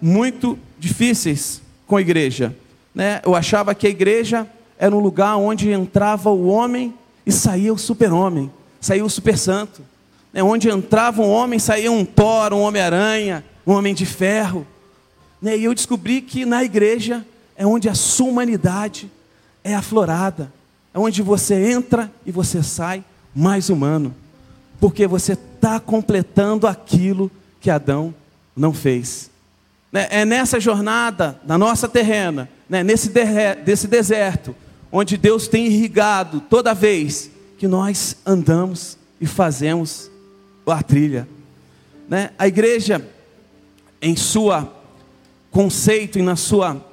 muito 0.00 0.58
difíceis 0.78 1.60
com 1.86 1.96
a 1.96 2.00
igreja. 2.00 2.54
Né? 2.94 3.20
Eu 3.24 3.34
achava 3.34 3.74
que 3.74 3.86
a 3.86 3.90
igreja 3.90 4.46
era 4.78 4.94
um 4.94 5.00
lugar 5.00 5.36
onde 5.36 5.70
entrava 5.70 6.30
o 6.30 6.46
homem 6.46 6.94
e 7.26 7.32
saía 7.32 7.72
o 7.74 7.78
super-homem, 7.78 8.50
saía 8.80 9.04
o 9.04 9.10
super-santo. 9.10 9.82
Né? 10.32 10.42
Onde 10.42 10.68
entrava 10.68 11.20
um 11.20 11.28
homem, 11.28 11.58
saía 11.58 11.90
um 11.90 12.04
Thor, 12.04 12.52
um 12.52 12.60
Homem-Aranha, 12.60 13.44
um 13.66 13.72
Homem 13.72 13.92
de 13.92 14.06
Ferro. 14.06 14.66
Né? 15.42 15.58
E 15.58 15.64
eu 15.64 15.74
descobri 15.74 16.22
que 16.22 16.46
na 16.46 16.62
igreja 16.62 17.26
é 17.56 17.66
onde 17.66 17.88
a 17.88 17.94
sua 17.94 18.28
humanidade 18.28 19.10
é 19.64 19.74
aflorada, 19.74 20.52
é 20.94 20.98
onde 20.98 21.22
você 21.22 21.72
entra 21.72 22.10
e 22.24 22.30
você 22.30 22.62
sai 22.62 23.04
mais 23.34 23.68
humano, 23.68 24.14
porque 24.80 25.06
você 25.06 25.32
está 25.32 25.80
completando 25.80 26.66
aquilo 26.66 27.30
que 27.60 27.68
Adão 27.68 28.14
não 28.56 28.72
fez. 28.72 29.28
Né, 29.90 30.06
é 30.10 30.24
nessa 30.24 30.60
jornada, 30.60 31.40
na 31.44 31.58
nossa 31.58 31.88
terrena, 31.88 32.48
né, 32.68 32.84
nesse 32.84 33.88
deserto, 33.88 34.54
onde 34.90 35.16
Deus 35.16 35.48
tem 35.48 35.66
irrigado 35.66 36.40
toda 36.40 36.74
vez 36.74 37.30
que 37.58 37.66
nós 37.68 38.16
andamos 38.24 38.96
e 39.20 39.26
fazemos 39.26 40.10
a 40.66 40.82
trilha. 40.82 41.28
Né? 42.08 42.30
A 42.38 42.46
igreja, 42.46 43.06
em 44.00 44.16
sua 44.16 44.72
conceito 45.50 46.18
e 46.18 46.22
na 46.22 46.36
sua, 46.36 46.84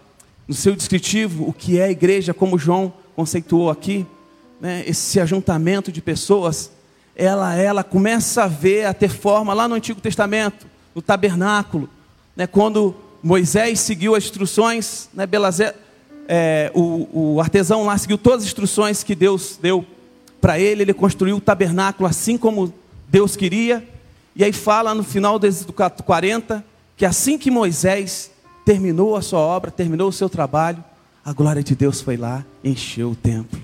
no 0.48 0.54
seu 0.54 0.76
descritivo, 0.76 1.48
o 1.48 1.54
que 1.54 1.80
é 1.80 1.86
a 1.86 1.92
igreja, 1.92 2.34
como 2.34 2.58
João 2.58 2.94
conceituou 3.16 3.70
aqui, 3.70 4.06
né? 4.60 4.84
esse 4.88 5.20
ajuntamento 5.20 5.92
de 5.92 6.02
pessoas, 6.02 6.72
ela, 7.16 7.56
ela 7.56 7.84
começa 7.84 8.44
a 8.44 8.48
ver, 8.48 8.86
a 8.86 8.94
ter 8.94 9.10
forma 9.10 9.54
lá 9.54 9.68
no 9.68 9.76
Antigo 9.76 10.02
Testamento, 10.02 10.68
no 10.94 11.02
tabernáculo, 11.02 11.90
né, 12.36 12.46
quando 12.46 12.96
Moisés 13.24 13.80
seguiu 13.80 14.16
as 14.16 14.26
instruções, 14.26 15.10
né, 15.14 15.26
Belazé, 15.26 15.74
é, 16.28 16.72
o, 16.74 17.36
o 17.36 17.42
artesão 17.42 17.86
lá 17.86 17.98
seguiu 17.98 18.18
todas 18.18 18.42
as 18.42 18.48
instruções 18.48 19.04
que 19.04 19.16
Deus 19.16 19.60
deu 19.62 19.86
para 20.42 20.60
ele, 20.60 20.84
ele 20.84 20.94
construiu 20.94 21.38
o 21.38 21.42
tabernáculo 21.42 22.08
assim 22.08 22.38
como 22.38 22.74
Deus 23.08 23.36
queria, 23.36 23.88
e 24.36 24.44
aí 24.44 24.52
fala 24.52 24.94
no 24.94 25.04
final 25.04 25.40
do 25.40 25.74
40 26.04 26.64
que 26.98 27.06
assim 27.06 27.38
que 27.38 27.52
Moisés 27.52 28.32
terminou 28.64 29.16
a 29.16 29.22
sua 29.22 29.40
obra, 29.40 29.72
terminou 29.72 30.10
o 30.10 30.14
seu 30.14 30.30
trabalho, 30.30 30.84
a 31.24 31.34
glória 31.34 31.64
de 31.64 31.76
Deus 31.76 32.02
foi 32.02 32.18
lá, 32.18 32.46
encheu 32.64 33.12
o 33.12 33.16
templo. 33.16 33.60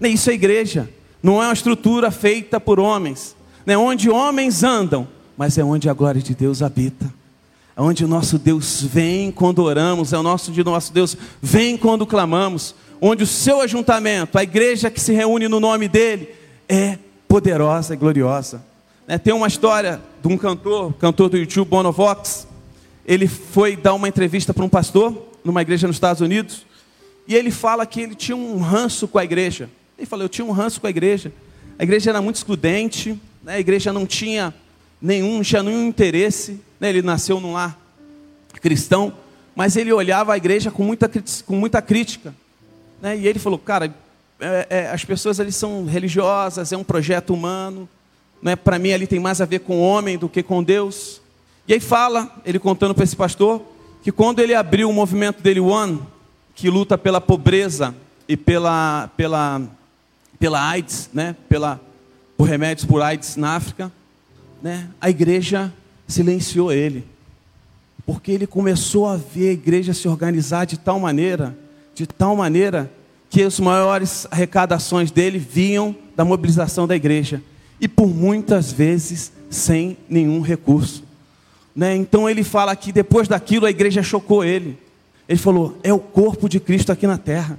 Isso 0.00 0.30
é 0.30 0.34
igreja, 0.34 0.88
não 1.22 1.42
é 1.42 1.46
uma 1.46 1.52
estrutura 1.52 2.10
feita 2.10 2.60
por 2.60 2.78
homens, 2.78 3.34
não 3.66 3.74
é 3.74 3.78
onde 3.78 4.10
homens 4.10 4.62
andam, 4.62 5.08
mas 5.36 5.58
é 5.58 5.64
onde 5.64 5.88
a 5.88 5.92
glória 5.92 6.20
de 6.20 6.34
Deus 6.34 6.62
habita 6.62 7.17
onde 7.78 8.04
o 8.04 8.08
nosso 8.08 8.38
Deus 8.38 8.82
vem 8.82 9.30
quando 9.30 9.62
oramos, 9.62 10.12
é 10.12 10.18
o 10.18 10.22
nosso 10.22 10.50
de 10.50 10.64
nosso 10.64 10.92
Deus 10.92 11.16
vem 11.40 11.76
quando 11.76 12.04
clamamos, 12.04 12.74
onde 13.00 13.22
o 13.22 13.26
seu 13.26 13.60
ajuntamento, 13.60 14.36
a 14.36 14.42
igreja 14.42 14.90
que 14.90 15.00
se 15.00 15.12
reúne 15.12 15.46
no 15.46 15.60
nome 15.60 15.86
dele, 15.86 16.28
é 16.68 16.98
poderosa 17.28 17.94
e 17.94 17.96
gloriosa. 17.96 18.64
É, 19.06 19.16
tem 19.16 19.32
uma 19.32 19.46
história 19.46 20.00
de 20.20 20.28
um 20.28 20.36
cantor, 20.36 20.92
cantor 20.94 21.28
do 21.28 21.38
YouTube, 21.38 21.68
Bono 21.68 21.92
Vox, 21.92 22.48
ele 23.06 23.28
foi 23.28 23.76
dar 23.76 23.94
uma 23.94 24.08
entrevista 24.08 24.52
para 24.52 24.64
um 24.64 24.68
pastor 24.68 25.28
numa 25.44 25.62
igreja 25.62 25.86
nos 25.86 25.96
Estados 25.96 26.20
Unidos, 26.20 26.66
e 27.28 27.34
ele 27.34 27.50
fala 27.50 27.86
que 27.86 28.00
ele 28.00 28.14
tinha 28.14 28.36
um 28.36 28.58
ranço 28.58 29.06
com 29.06 29.18
a 29.18 29.24
igreja. 29.24 29.70
Ele 29.96 30.06
falou, 30.06 30.24
eu 30.24 30.28
tinha 30.28 30.44
um 30.44 30.50
ranço 30.50 30.80
com 30.80 30.86
a 30.86 30.90
igreja. 30.90 31.32
A 31.78 31.84
igreja 31.84 32.10
era 32.10 32.20
muito 32.20 32.36
excludente, 32.36 33.18
né? 33.42 33.54
a 33.54 33.60
igreja 33.60 33.92
não 33.92 34.04
tinha 34.04 34.52
nenhum, 35.00 35.40
tinha 35.42 35.62
nenhum 35.62 35.86
interesse. 35.86 36.60
Né? 36.80 36.90
Ele 36.90 37.02
nasceu 37.02 37.40
num 37.40 37.52
lar 37.52 37.78
cristão, 38.60 39.12
mas 39.54 39.76
ele 39.76 39.92
olhava 39.92 40.32
a 40.32 40.36
igreja 40.36 40.70
com 40.70 40.82
muita, 40.82 41.10
com 41.46 41.56
muita 41.56 41.82
crítica. 41.82 42.34
Né? 43.00 43.18
E 43.18 43.26
ele 43.26 43.38
falou, 43.38 43.58
cara, 43.58 43.94
é, 44.40 44.66
é, 44.70 44.90
as 44.90 45.04
pessoas 45.04 45.40
ali 45.40 45.52
são 45.52 45.84
religiosas, 45.84 46.72
é 46.72 46.76
um 46.76 46.84
projeto 46.84 47.34
humano. 47.34 47.88
Né? 48.42 48.54
Para 48.56 48.78
mim 48.78 48.92
ali 48.92 49.06
tem 49.06 49.18
mais 49.18 49.40
a 49.40 49.44
ver 49.44 49.60
com 49.60 49.78
o 49.78 49.82
homem 49.82 50.16
do 50.16 50.28
que 50.28 50.42
com 50.42 50.62
Deus. 50.62 51.20
E 51.66 51.72
aí 51.72 51.80
fala, 51.80 52.40
ele 52.44 52.58
contando 52.58 52.94
para 52.94 53.04
esse 53.04 53.16
pastor, 53.16 53.62
que 54.02 54.12
quando 54.12 54.40
ele 54.40 54.54
abriu 54.54 54.88
o 54.88 54.92
movimento 54.92 55.42
dele, 55.42 55.60
One, 55.60 56.00
que 56.54 56.70
luta 56.70 56.96
pela 56.96 57.20
pobreza 57.20 57.94
e 58.28 58.36
pela, 58.36 59.10
pela, 59.16 59.62
pela 60.38 60.68
AIDS, 60.70 61.10
né? 61.12 61.36
pela, 61.48 61.80
por 62.36 62.48
remédios 62.48 62.86
por 62.86 63.02
AIDS 63.02 63.36
na 63.36 63.56
África, 63.56 63.92
né? 64.62 64.88
a 65.00 65.10
igreja 65.10 65.72
silenciou 66.08 66.72
ele. 66.72 67.04
Porque 68.04 68.32
ele 68.32 68.46
começou 68.46 69.06
a 69.06 69.16
ver 69.16 69.50
a 69.50 69.52
igreja 69.52 69.92
se 69.92 70.08
organizar 70.08 70.64
de 70.64 70.78
tal 70.78 70.98
maneira, 70.98 71.56
de 71.94 72.06
tal 72.06 72.34
maneira, 72.34 72.90
que 73.28 73.42
as 73.42 73.60
maiores 73.60 74.26
arrecadações 74.30 75.10
dele 75.10 75.38
vinham 75.38 75.94
da 76.16 76.24
mobilização 76.24 76.86
da 76.86 76.96
igreja. 76.96 77.42
E 77.78 77.86
por 77.86 78.08
muitas 78.08 78.72
vezes 78.72 79.30
sem 79.50 79.96
nenhum 80.08 80.40
recurso. 80.40 81.04
Né? 81.76 81.94
Então 81.94 82.28
ele 82.28 82.42
fala 82.42 82.74
que 82.74 82.90
depois 82.90 83.28
daquilo 83.28 83.66
a 83.66 83.70
igreja 83.70 84.02
chocou 84.02 84.42
ele. 84.42 84.78
Ele 85.28 85.38
falou: 85.38 85.78
é 85.82 85.92
o 85.92 85.98
corpo 85.98 86.48
de 86.48 86.58
Cristo 86.58 86.90
aqui 86.90 87.06
na 87.06 87.18
terra. 87.18 87.58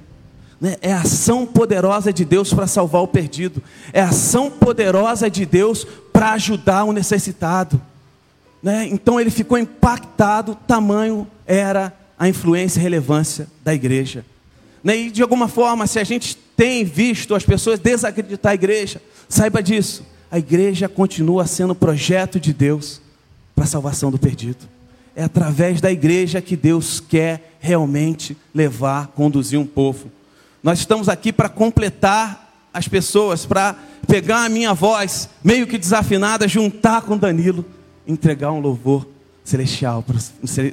Né? 0.60 0.76
É 0.82 0.92
a 0.92 1.00
ação 1.00 1.46
poderosa 1.46 2.12
de 2.12 2.24
Deus 2.24 2.52
para 2.52 2.66
salvar 2.66 3.02
o 3.02 3.08
perdido. 3.08 3.62
É 3.92 4.02
a 4.02 4.08
ação 4.08 4.50
poderosa 4.50 5.30
de 5.30 5.46
Deus 5.46 5.86
para 6.12 6.32
ajudar 6.32 6.84
o 6.84 6.92
necessitado. 6.92 7.80
Né? 8.62 8.88
Então 8.90 9.20
ele 9.20 9.30
ficou 9.30 9.56
impactado, 9.56 10.54
tamanho 10.66 11.26
era 11.46 11.92
a 12.18 12.28
influência 12.28 12.78
e 12.78 12.82
relevância 12.82 13.48
da 13.64 13.74
igreja. 13.74 14.24
Né? 14.84 14.96
E 14.96 15.10
de 15.10 15.22
alguma 15.22 15.48
forma, 15.48 15.86
se 15.86 15.98
a 15.98 16.04
gente 16.04 16.36
tem 16.56 16.84
visto 16.84 17.34
as 17.34 17.44
pessoas 17.44 17.78
desacreditar 17.78 18.52
a 18.52 18.54
igreja, 18.54 19.00
saiba 19.28 19.62
disso. 19.62 20.04
A 20.30 20.38
igreja 20.38 20.88
continua 20.88 21.46
sendo 21.46 21.74
projeto 21.74 22.38
de 22.38 22.52
Deus 22.52 23.00
para 23.54 23.64
a 23.64 23.66
salvação 23.66 24.10
do 24.10 24.18
perdido. 24.18 24.68
É 25.16 25.24
através 25.24 25.80
da 25.80 25.90
igreja 25.90 26.40
que 26.40 26.56
Deus 26.56 27.00
quer 27.00 27.56
realmente 27.58 28.36
levar, 28.54 29.08
conduzir 29.08 29.58
um 29.58 29.66
povo. 29.66 30.10
Nós 30.62 30.78
estamos 30.78 31.08
aqui 31.08 31.32
para 31.32 31.48
completar 31.48 32.68
as 32.72 32.86
pessoas, 32.86 33.44
para 33.44 33.74
pegar 34.06 34.44
a 34.44 34.48
minha 34.48 34.72
voz, 34.72 35.28
meio 35.42 35.66
que 35.66 35.78
desafinada, 35.78 36.46
juntar 36.46 37.02
com 37.02 37.16
Danilo, 37.16 37.64
entregar 38.06 38.52
um 38.52 38.60
louvor 38.60 39.06
celestial, 39.44 40.04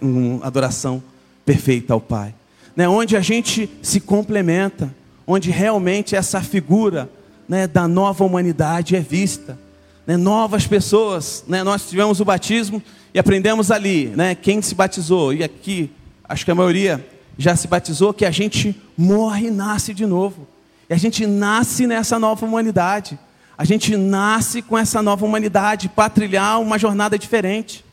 uma 0.02 0.46
adoração 0.46 1.02
perfeita 1.46 1.94
ao 1.94 2.02
Pai. 2.02 2.34
Né? 2.76 2.88
Onde 2.88 3.16
a 3.18 3.22
gente 3.22 3.70
se 3.82 4.00
complementa, 4.00 4.94
onde 5.26 5.50
realmente 5.50 6.16
essa 6.16 6.42
figura 6.42 7.10
né, 7.48 7.66
da 7.68 7.88
nova 7.88 8.24
humanidade 8.24 8.96
é 8.96 9.00
vista. 9.00 9.58
Né? 10.06 10.18
Novas 10.18 10.68
pessoas, 10.68 11.44
né? 11.48 11.64
nós 11.64 11.90
tivemos 11.90 12.20
o 12.20 12.26
batismo 12.26 12.82
e 13.14 13.20
aprendemos 13.20 13.72
ali, 13.72 14.08
né? 14.08 14.36
quem 14.36 14.62
se 14.62 14.76
batizou, 14.76 15.34
e 15.34 15.44
aqui, 15.44 15.90
acho 16.24 16.46
que 16.46 16.52
a 16.52 16.56
maioria 16.56 17.06
já 17.38 17.56
se 17.56 17.68
batizou, 17.68 18.14
que 18.14 18.26
a 18.26 18.32
gente 18.32 18.76
morre 18.98 19.48
e 19.48 19.52
nasce 19.52 19.94
de 19.94 20.06
novo. 20.06 20.48
E 20.90 20.94
a 20.94 20.98
gente 20.98 21.26
nasce 21.28 21.86
nessa 21.86 22.18
nova 22.18 22.46
humanidade. 22.46 23.20
A 23.58 23.66
gente 23.66 23.98
nasce 23.98 24.62
com 24.62 24.78
essa 24.78 25.02
nova 25.02 25.26
humanidade 25.26 25.90
para 25.90 26.10
trilhar 26.10 26.62
uma 26.62 26.78
jornada 26.78 27.18
diferente. 27.18 27.84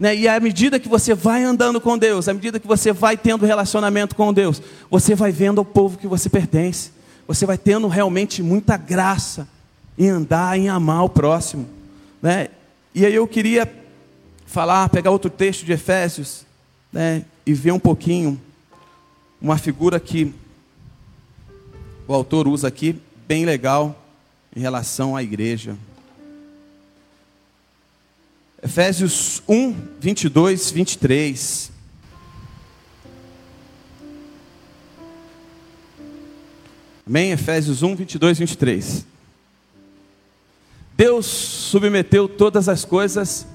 Né? 0.00 0.16
E 0.16 0.26
à 0.26 0.40
medida 0.40 0.80
que 0.80 0.88
você 0.88 1.14
vai 1.14 1.44
andando 1.44 1.80
com 1.80 1.98
Deus, 1.98 2.26
à 2.26 2.32
medida 2.32 2.58
que 2.58 2.66
você 2.66 2.92
vai 2.92 3.16
tendo 3.16 3.44
relacionamento 3.44 4.16
com 4.16 4.32
Deus, 4.32 4.62
você 4.90 5.14
vai 5.14 5.30
vendo 5.30 5.58
ao 5.58 5.64
povo 5.64 5.98
que 5.98 6.06
você 6.06 6.28
pertence. 6.28 6.90
Você 7.28 7.44
vai 7.44 7.58
tendo 7.58 7.86
realmente 7.86 8.42
muita 8.42 8.76
graça 8.76 9.46
em 9.98 10.08
andar, 10.08 10.58
em 10.58 10.68
amar 10.68 11.04
o 11.04 11.08
próximo. 11.08 11.68
Né? 12.22 12.48
E 12.94 13.04
aí 13.04 13.14
eu 13.14 13.26
queria 13.28 13.70
falar, 14.46 14.88
pegar 14.88 15.10
outro 15.10 15.30
texto 15.30 15.64
de 15.64 15.72
Efésios 15.72 16.46
né? 16.92 17.24
e 17.44 17.52
ver 17.52 17.72
um 17.72 17.78
pouquinho 17.78 18.40
uma 19.40 19.58
figura 19.58 20.00
que 20.00 20.32
o 22.08 22.14
autor 22.14 22.48
usa 22.48 22.68
aqui, 22.68 22.98
bem 23.26 23.44
legal, 23.44 24.03
em 24.56 24.60
relação 24.60 25.16
à 25.16 25.22
igreja. 25.22 25.76
Efésios 28.62 29.42
1, 29.48 29.74
22, 30.00 30.70
23. 30.70 31.70
Amém? 37.06 37.32
Efésios 37.32 37.82
1, 37.82 37.96
22, 37.96 38.38
23. 38.38 39.06
Deus 40.96 41.26
submeteu 41.26 42.28
todas 42.28 42.68
as 42.68 42.84
coisas 42.84 43.46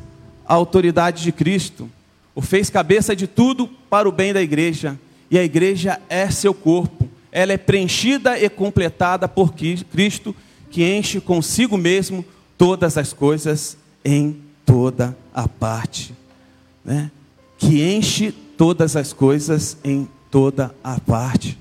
à 0.46 0.54
autoridade 0.54 1.24
de 1.24 1.32
Cristo, 1.32 1.90
o 2.36 2.42
fez 2.42 2.70
cabeça 2.70 3.16
de 3.16 3.26
tudo 3.26 3.68
para 3.90 4.08
o 4.08 4.12
bem 4.12 4.34
da 4.34 4.42
igreja, 4.42 5.00
e 5.32 5.40
a 5.40 5.44
igreja 5.44 6.00
é 6.10 6.30
seu 6.30 6.54
corpo, 6.54 7.10
ela 7.32 7.54
é 7.54 7.58
preenchida 7.58 8.38
e 8.38 8.50
completada 8.50 9.28
por 9.28 9.54
Cristo, 9.54 10.36
que 10.70 10.84
enche 10.84 11.20
consigo 11.20 11.78
mesmo 11.78 12.26
todas 12.58 12.98
as 12.98 13.14
coisas 13.14 13.78
em 14.04 14.42
toda 14.66 15.18
a 15.34 15.48
parte, 15.48 16.14
né? 16.84 17.12
que 17.58 17.84
enche 17.84 18.32
todas 18.32 18.96
as 18.96 19.14
coisas 19.14 19.78
em 19.84 20.08
toda 20.30 20.74
a 20.84 21.00
parte. 21.00 21.58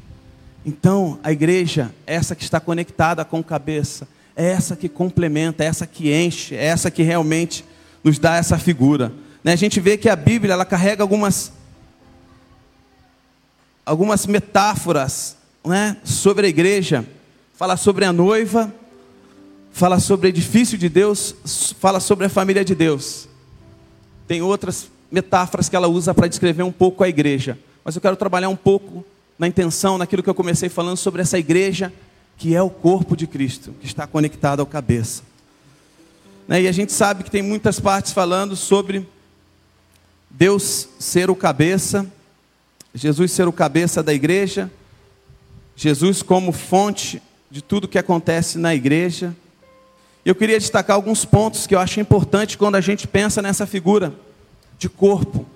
Então, 0.64 1.18
a 1.22 1.32
igreja, 1.32 1.92
essa 2.06 2.34
que 2.34 2.42
está 2.42 2.60
conectada 2.60 3.24
com 3.24 3.42
cabeça, 3.42 4.06
é 4.36 4.50
essa 4.50 4.76
que 4.76 4.88
complementa, 4.88 5.64
é 5.64 5.66
essa 5.66 5.86
que 5.86 6.12
enche, 6.12 6.54
é 6.54 6.66
essa 6.66 6.90
que 6.90 7.02
realmente 7.02 7.64
nos 8.04 8.18
dá 8.18 8.36
essa 8.36 8.58
figura. 8.58 9.12
Né? 9.42 9.52
A 9.52 9.56
gente 9.56 9.80
vê 9.80 9.96
que 9.96 10.08
a 10.08 10.16
Bíblia 10.16 10.52
ela 10.52 10.64
carrega 10.64 11.02
algumas 11.02 11.52
algumas 13.84 14.26
metáforas 14.26 15.36
né, 15.64 15.96
sobre 16.04 16.46
a 16.46 16.50
igreja. 16.50 17.06
Fala 17.54 17.76
sobre 17.76 18.04
a 18.04 18.12
noiva, 18.12 18.72
fala 19.78 20.00
sobre 20.00 20.26
o 20.26 20.30
edifício 20.30 20.76
de 20.76 20.88
Deus, 20.88 21.32
fala 21.78 22.00
sobre 22.00 22.26
a 22.26 22.28
família 22.28 22.64
de 22.64 22.74
Deus. 22.74 23.28
Tem 24.26 24.42
outras 24.42 24.90
metáforas 25.08 25.68
que 25.68 25.76
ela 25.76 25.86
usa 25.86 26.12
para 26.12 26.26
descrever 26.26 26.64
um 26.64 26.72
pouco 26.72 27.04
a 27.04 27.08
igreja. 27.08 27.56
Mas 27.84 27.94
eu 27.94 28.02
quero 28.02 28.16
trabalhar 28.16 28.48
um 28.48 28.56
pouco 28.56 29.04
na 29.38 29.46
intenção, 29.46 29.96
naquilo 29.96 30.20
que 30.20 30.28
eu 30.28 30.34
comecei 30.34 30.68
falando 30.68 30.96
sobre 30.96 31.22
essa 31.22 31.38
igreja, 31.38 31.92
que 32.36 32.56
é 32.56 32.60
o 32.60 32.68
corpo 32.68 33.16
de 33.16 33.28
Cristo, 33.28 33.72
que 33.80 33.86
está 33.86 34.04
conectado 34.04 34.58
ao 34.58 34.66
cabeça. 34.66 35.22
Né? 36.48 36.62
E 36.62 36.68
a 36.68 36.72
gente 36.72 36.92
sabe 36.92 37.22
que 37.22 37.30
tem 37.30 37.40
muitas 37.40 37.78
partes 37.78 38.10
falando 38.12 38.56
sobre 38.56 39.06
Deus 40.28 40.88
ser 40.98 41.30
o 41.30 41.36
cabeça, 41.36 42.04
Jesus 42.92 43.30
ser 43.30 43.46
o 43.46 43.52
cabeça 43.52 44.02
da 44.02 44.12
igreja, 44.12 44.68
Jesus 45.76 46.20
como 46.20 46.50
fonte 46.50 47.22
de 47.48 47.62
tudo 47.62 47.86
que 47.86 47.96
acontece 47.96 48.58
na 48.58 48.74
igreja. 48.74 49.36
Eu 50.28 50.34
queria 50.34 50.58
destacar 50.58 50.94
alguns 50.94 51.24
pontos 51.24 51.66
que 51.66 51.74
eu 51.74 51.78
acho 51.78 52.00
importante 52.00 52.58
quando 52.58 52.74
a 52.74 52.82
gente 52.82 53.08
pensa 53.08 53.40
nessa 53.40 53.66
figura 53.66 54.12
de 54.78 54.86
corpo, 54.86 55.46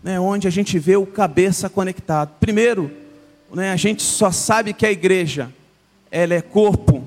né, 0.00 0.20
onde 0.20 0.46
a 0.46 0.50
gente 0.50 0.78
vê 0.78 0.94
o 0.94 1.04
cabeça 1.04 1.68
conectado. 1.68 2.30
Primeiro, 2.38 2.88
né, 3.52 3.72
a 3.72 3.76
gente 3.76 4.04
só 4.04 4.30
sabe 4.30 4.72
que 4.72 4.86
a 4.86 4.92
igreja 4.92 5.52
ela 6.08 6.34
é 6.34 6.40
corpo, 6.40 7.02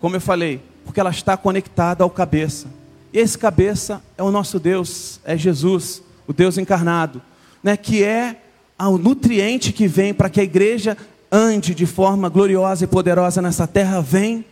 como 0.00 0.14
eu 0.14 0.20
falei, 0.20 0.60
porque 0.84 1.00
ela 1.00 1.10
está 1.10 1.36
conectada 1.36 2.04
ao 2.04 2.10
cabeça. 2.10 2.68
E 3.12 3.18
esse 3.18 3.36
cabeça 3.36 4.00
é 4.16 4.22
o 4.22 4.30
nosso 4.30 4.60
Deus, 4.60 5.18
é 5.24 5.36
Jesus, 5.36 6.00
o 6.28 6.32
Deus 6.32 6.56
encarnado, 6.58 7.20
né, 7.60 7.76
que 7.76 8.04
é 8.04 8.36
o 8.78 8.96
nutriente 8.96 9.72
que 9.72 9.88
vem 9.88 10.14
para 10.14 10.30
que 10.30 10.40
a 10.40 10.44
igreja 10.44 10.96
ande 11.28 11.74
de 11.74 11.86
forma 11.86 12.28
gloriosa 12.28 12.84
e 12.84 12.86
poderosa 12.86 13.42
nessa 13.42 13.66
terra, 13.66 14.00
vem 14.00 14.44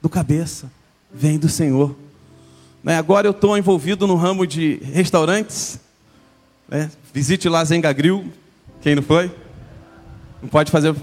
do 0.00 0.08
cabeça 0.08 0.70
vem 1.12 1.38
do 1.38 1.48
Senhor. 1.48 1.94
Né? 2.82 2.96
Agora 2.96 3.26
eu 3.26 3.32
estou 3.32 3.56
envolvido 3.56 4.06
no 4.06 4.16
ramo 4.16 4.46
de 4.46 4.80
restaurantes. 4.82 5.78
Né? 6.68 6.90
Visite 7.12 7.48
lá 7.48 7.64
Zenga 7.64 7.92
Grill. 7.92 8.32
Quem 8.80 8.94
não 8.94 9.02
foi? 9.02 9.30
Não 10.40 10.48
pode 10.48 10.70
fazer. 10.70 10.94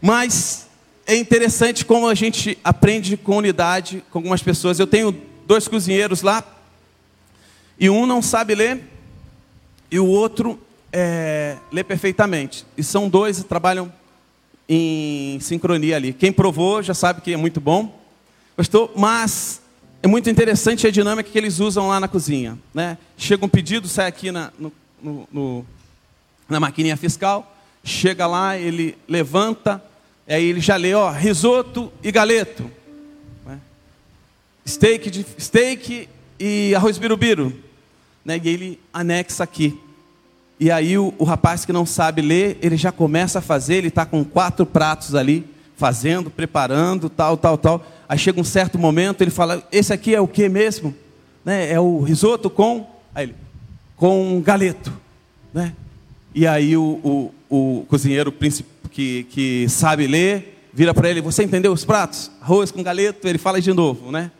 Mas 0.00 0.66
é 1.06 1.14
interessante 1.16 1.84
como 1.84 2.08
a 2.08 2.14
gente 2.14 2.58
aprende 2.64 3.16
com 3.16 3.36
unidade 3.36 4.02
com 4.10 4.18
algumas 4.18 4.42
pessoas. 4.42 4.78
Eu 4.78 4.86
tenho 4.86 5.14
dois 5.46 5.68
cozinheiros 5.68 6.22
lá. 6.22 6.42
E 7.78 7.88
um 7.88 8.06
não 8.06 8.20
sabe 8.20 8.54
ler. 8.54 8.80
E 9.90 10.00
o 10.00 10.06
outro 10.06 10.58
é, 10.92 11.56
lê 11.70 11.84
perfeitamente. 11.84 12.66
E 12.76 12.82
são 12.82 13.08
dois 13.08 13.38
que 13.38 13.44
trabalham 13.44 13.92
em 14.68 15.38
sincronia 15.38 15.94
ali. 15.94 16.12
Quem 16.12 16.32
provou 16.32 16.82
já 16.82 16.94
sabe 16.94 17.20
que 17.20 17.32
é 17.32 17.36
muito 17.36 17.60
bom. 17.60 18.05
Pastor, 18.56 18.90
mas 18.96 19.60
é 20.02 20.06
muito 20.06 20.30
interessante 20.30 20.86
a 20.86 20.90
dinâmica 20.90 21.28
que 21.30 21.36
eles 21.36 21.60
usam 21.60 21.88
lá 21.88 22.00
na 22.00 22.08
cozinha. 22.08 22.58
Né? 22.72 22.96
Chega 23.18 23.44
um 23.44 23.48
pedido, 23.50 23.86
sai 23.86 24.06
aqui 24.06 24.32
na, 24.32 24.50
no, 24.58 24.72
no, 25.02 25.28
no, 25.30 25.66
na 26.48 26.58
maquininha 26.58 26.96
fiscal, 26.96 27.54
chega 27.84 28.26
lá, 28.26 28.56
ele 28.56 28.96
levanta, 29.06 29.82
aí 30.26 30.42
ele 30.42 30.60
já 30.60 30.76
lê, 30.76 30.94
ó, 30.94 31.10
risoto 31.10 31.92
e 32.02 32.10
galeto. 32.10 32.70
Né? 33.44 33.60
Steak, 34.66 35.10
de, 35.10 35.26
steak 35.38 36.08
e 36.40 36.74
arroz 36.74 36.96
birubiru. 36.96 37.52
Né? 38.24 38.40
E 38.42 38.48
ele 38.48 38.80
anexa 38.90 39.44
aqui. 39.44 39.78
E 40.58 40.70
aí 40.70 40.96
o, 40.96 41.12
o 41.18 41.24
rapaz 41.24 41.66
que 41.66 41.74
não 41.74 41.84
sabe 41.84 42.22
ler, 42.22 42.56
ele 42.62 42.78
já 42.78 42.90
começa 42.90 43.40
a 43.40 43.42
fazer, 43.42 43.74
ele 43.74 43.88
está 43.88 44.06
com 44.06 44.24
quatro 44.24 44.64
pratos 44.64 45.14
ali, 45.14 45.44
fazendo, 45.76 46.30
preparando, 46.30 47.10
tal, 47.10 47.36
tal, 47.36 47.58
tal. 47.58 47.86
Aí 48.08 48.18
chega 48.18 48.40
um 48.40 48.44
certo 48.44 48.78
momento, 48.78 49.22
ele 49.22 49.30
fala: 49.30 49.66
Esse 49.72 49.92
aqui 49.92 50.14
é 50.14 50.20
o 50.20 50.28
que 50.28 50.48
mesmo? 50.48 50.94
Né? 51.44 51.72
É 51.72 51.80
o 51.80 52.00
risoto 52.00 52.48
com. 52.48 52.86
Aí 53.14 53.24
ele, 53.24 53.34
com 53.96 54.40
galeto. 54.44 54.92
Né? 55.52 55.72
E 56.34 56.46
aí 56.46 56.76
o, 56.76 57.32
o, 57.50 57.78
o 57.80 57.86
cozinheiro 57.86 58.32
que, 58.90 59.24
que 59.24 59.68
sabe 59.68 60.06
ler 60.06 60.68
vira 60.72 60.94
para 60.94 61.10
ele: 61.10 61.20
Você 61.20 61.42
entendeu 61.42 61.72
os 61.72 61.84
pratos? 61.84 62.30
Arroz 62.40 62.70
com 62.70 62.82
galeto. 62.82 63.26
Ele 63.26 63.38
fala 63.38 63.60
de 63.60 63.72
novo. 63.72 64.12
Né? 64.12 64.30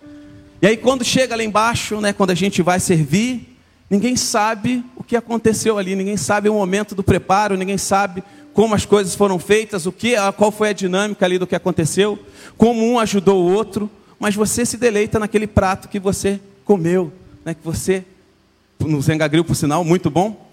E 0.62 0.66
aí 0.66 0.76
quando 0.76 1.05
chega 1.05 1.35
lá 1.35 1.42
embaixo, 1.42 2.00
né, 2.00 2.12
quando 2.12 2.31
a 2.31 2.35
gente 2.35 2.62
vai 2.62 2.79
servir, 2.81 3.57
ninguém 3.90 4.16
sabe 4.16 4.85
o 4.96 5.02
que 5.02 5.16
aconteceu 5.16 5.79
ali, 5.79 5.94
ninguém 5.94 6.16
sabe 6.16 6.48
o 6.48 6.55
momento 6.55 6.94
do 6.94 7.02
preparo, 7.02 7.57
ninguém 7.57 7.79
sabe 7.79 8.22
como 8.56 8.74
as 8.74 8.86
coisas 8.86 9.14
foram 9.14 9.38
feitas, 9.38 9.84
o 9.84 9.92
que, 9.92 10.14
qual 10.34 10.50
foi 10.50 10.70
a 10.70 10.72
dinâmica 10.72 11.26
ali 11.26 11.38
do 11.38 11.46
que 11.46 11.54
aconteceu, 11.54 12.18
como 12.56 12.82
um 12.90 12.98
ajudou 12.98 13.44
o 13.44 13.52
outro, 13.52 13.90
mas 14.18 14.34
você 14.34 14.64
se 14.64 14.78
deleita 14.78 15.18
naquele 15.18 15.46
prato 15.46 15.90
que 15.90 16.00
você 16.00 16.40
comeu, 16.64 17.12
né, 17.44 17.52
que 17.52 17.62
você, 17.62 18.02
no 18.80 18.98
Zengagril, 19.02 19.44
por 19.44 19.54
sinal, 19.54 19.84
muito 19.84 20.08
bom, 20.08 20.48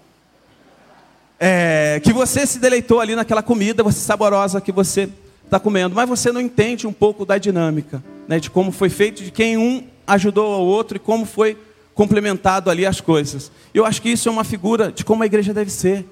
é, 1.40 1.98
que 2.04 2.12
você 2.12 2.46
se 2.46 2.58
deleitou 2.58 3.00
ali 3.00 3.16
naquela 3.16 3.42
comida, 3.42 3.82
você 3.82 4.00
saborosa 4.00 4.60
que 4.60 4.70
você 4.70 5.08
está 5.42 5.58
comendo, 5.58 5.94
mas 5.94 6.06
você 6.06 6.30
não 6.30 6.42
entende 6.42 6.86
um 6.86 6.92
pouco 6.92 7.24
da 7.24 7.38
dinâmica, 7.38 8.04
né, 8.28 8.38
de 8.38 8.50
como 8.50 8.70
foi 8.70 8.90
feito, 8.90 9.24
de 9.24 9.30
quem 9.30 9.56
um 9.56 9.82
ajudou 10.06 10.52
ao 10.52 10.66
outro 10.66 10.98
e 10.98 11.00
como 11.00 11.24
foi 11.24 11.56
complementado 11.94 12.68
ali 12.68 12.84
as 12.84 13.00
coisas. 13.00 13.50
Eu 13.72 13.86
acho 13.86 14.02
que 14.02 14.10
isso 14.10 14.28
é 14.28 14.32
uma 14.32 14.44
figura 14.44 14.92
de 14.92 15.06
como 15.06 15.22
a 15.22 15.26
igreja 15.26 15.54
deve 15.54 15.70
ser. 15.70 16.04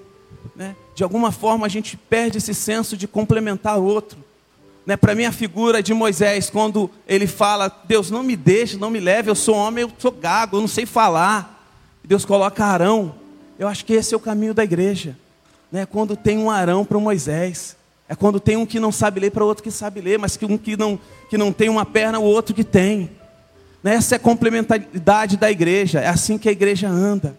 Né? 0.57 0.75
De 0.95 1.03
alguma 1.03 1.33
forma 1.33 1.67
a 1.67 1.69
gente 1.69 1.97
perde 1.97 2.39
esse 2.39 2.55
senso 2.55 2.97
de 2.97 3.09
complementar 3.09 3.79
o 3.79 3.85
outro. 3.85 4.19
Né? 4.85 4.97
Para 4.97 5.15
mim, 5.15 5.25
a 5.25 5.33
figura 5.33 5.83
de 5.83 5.95
Moisés, 5.95 6.51
quando 6.51 6.91
ele 7.07 7.27
fala: 7.27 7.69
Deus, 7.85 8.11
não 8.11 8.23
me 8.23 8.37
deixe, 8.37 8.77
não 8.77 8.91
me 8.91 9.01
leve, 9.01 9.31
eu 9.31 9.35
sou 9.35 9.55
homem, 9.55 9.83
eu 9.83 9.93
sou 9.99 10.11
gago, 10.11 10.57
eu 10.57 10.61
não 10.61 10.69
sei 10.69 10.87
falar. 10.87 11.67
Deus 12.05 12.25
coloca 12.25 12.65
Arão. 12.65 13.15
Eu 13.59 13.69
acho 13.69 13.85
que 13.85 13.93
esse 13.93 14.13
é 14.13 14.17
o 14.17 14.21
caminho 14.21 14.53
da 14.53 14.65
igreja. 14.65 15.17
Né? 15.71 15.87
Quando 15.87 16.17
tem 16.17 16.39
um 16.39 16.51
Arão 16.51 16.85
para 16.85 16.99
Moisés. 16.99 17.77
É 18.09 18.15
quando 18.15 18.39
tem 18.39 18.59
um 18.59 18.67
que 18.67 18.79
não 18.79 18.93
sabe 18.93 19.21
ler 19.21 19.31
para 19.31 19.43
outro 19.43 19.65
que 19.65 19.71
sabe 19.71 20.01
ler, 20.03 20.19
mas 20.19 20.37
que 20.37 20.45
um 20.45 20.59
que 20.59 20.77
não, 20.77 20.99
que 21.31 21.39
não 21.39 21.51
tem 21.51 21.71
uma 21.71 21.87
perna, 21.87 22.19
o 22.19 22.25
outro 22.25 22.55
que 22.55 22.65
tem. 22.65 23.11
Né? 23.83 23.95
Essa 23.95 24.15
é 24.15 24.17
a 24.17 24.19
complementaridade 24.19 25.39
da 25.39 25.51
igreja, 25.51 26.01
é 26.01 26.09
assim 26.09 26.37
que 26.37 26.47
a 26.47 26.53
igreja 26.53 26.91
anda. 26.91 27.35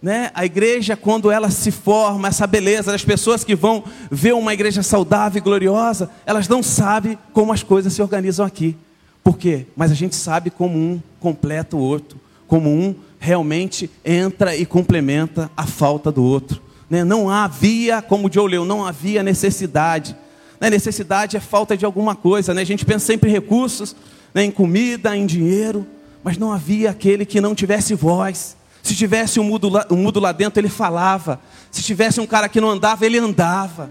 Né? 0.00 0.30
A 0.34 0.44
igreja, 0.44 0.96
quando 0.96 1.30
ela 1.30 1.50
se 1.50 1.70
forma, 1.70 2.28
essa 2.28 2.46
beleza, 2.46 2.94
as 2.94 3.04
pessoas 3.04 3.42
que 3.42 3.54
vão 3.54 3.82
ver 4.10 4.34
uma 4.34 4.52
igreja 4.52 4.82
saudável 4.82 5.38
e 5.38 5.42
gloriosa, 5.42 6.10
elas 6.24 6.48
não 6.48 6.62
sabem 6.62 7.18
como 7.32 7.52
as 7.52 7.62
coisas 7.62 7.92
se 7.92 8.02
organizam 8.02 8.44
aqui. 8.44 8.76
Por 9.24 9.36
quê? 9.36 9.66
Mas 9.74 9.90
a 9.90 9.94
gente 9.94 10.14
sabe 10.14 10.50
como 10.50 10.78
um 10.78 11.02
completa 11.18 11.76
o 11.76 11.80
outro, 11.80 12.20
como 12.46 12.70
um 12.70 12.94
realmente 13.18 13.90
entra 14.04 14.54
e 14.54 14.64
complementa 14.64 15.50
a 15.56 15.66
falta 15.66 16.12
do 16.12 16.22
outro. 16.22 16.62
Né? 16.88 17.02
Não 17.02 17.28
havia, 17.28 18.00
como 18.00 18.28
o 18.28 18.32
Joe 18.32 18.48
leu, 18.48 18.64
não 18.64 18.86
havia 18.86 19.22
necessidade. 19.22 20.14
Né? 20.60 20.70
Necessidade 20.70 21.36
é 21.36 21.40
falta 21.40 21.76
de 21.76 21.84
alguma 21.84 22.14
coisa. 22.14 22.54
Né? 22.54 22.62
A 22.62 22.66
gente 22.66 22.84
pensa 22.84 23.06
sempre 23.06 23.28
em 23.28 23.32
recursos, 23.32 23.96
né? 24.32 24.44
em 24.44 24.50
comida, 24.50 25.16
em 25.16 25.26
dinheiro, 25.26 25.86
mas 26.22 26.38
não 26.38 26.52
havia 26.52 26.90
aquele 26.90 27.24
que 27.24 27.40
não 27.40 27.54
tivesse 27.54 27.94
voz. 27.94 28.56
Se 28.86 28.94
tivesse 28.94 29.40
um 29.40 29.42
mudo, 29.42 29.68
lá, 29.68 29.84
um 29.90 29.96
mudo 29.96 30.20
lá 30.20 30.30
dentro, 30.30 30.60
ele 30.60 30.68
falava. 30.68 31.40
Se 31.72 31.82
tivesse 31.82 32.20
um 32.20 32.26
cara 32.26 32.48
que 32.48 32.60
não 32.60 32.70
andava, 32.70 33.04
ele 33.04 33.18
andava. 33.18 33.90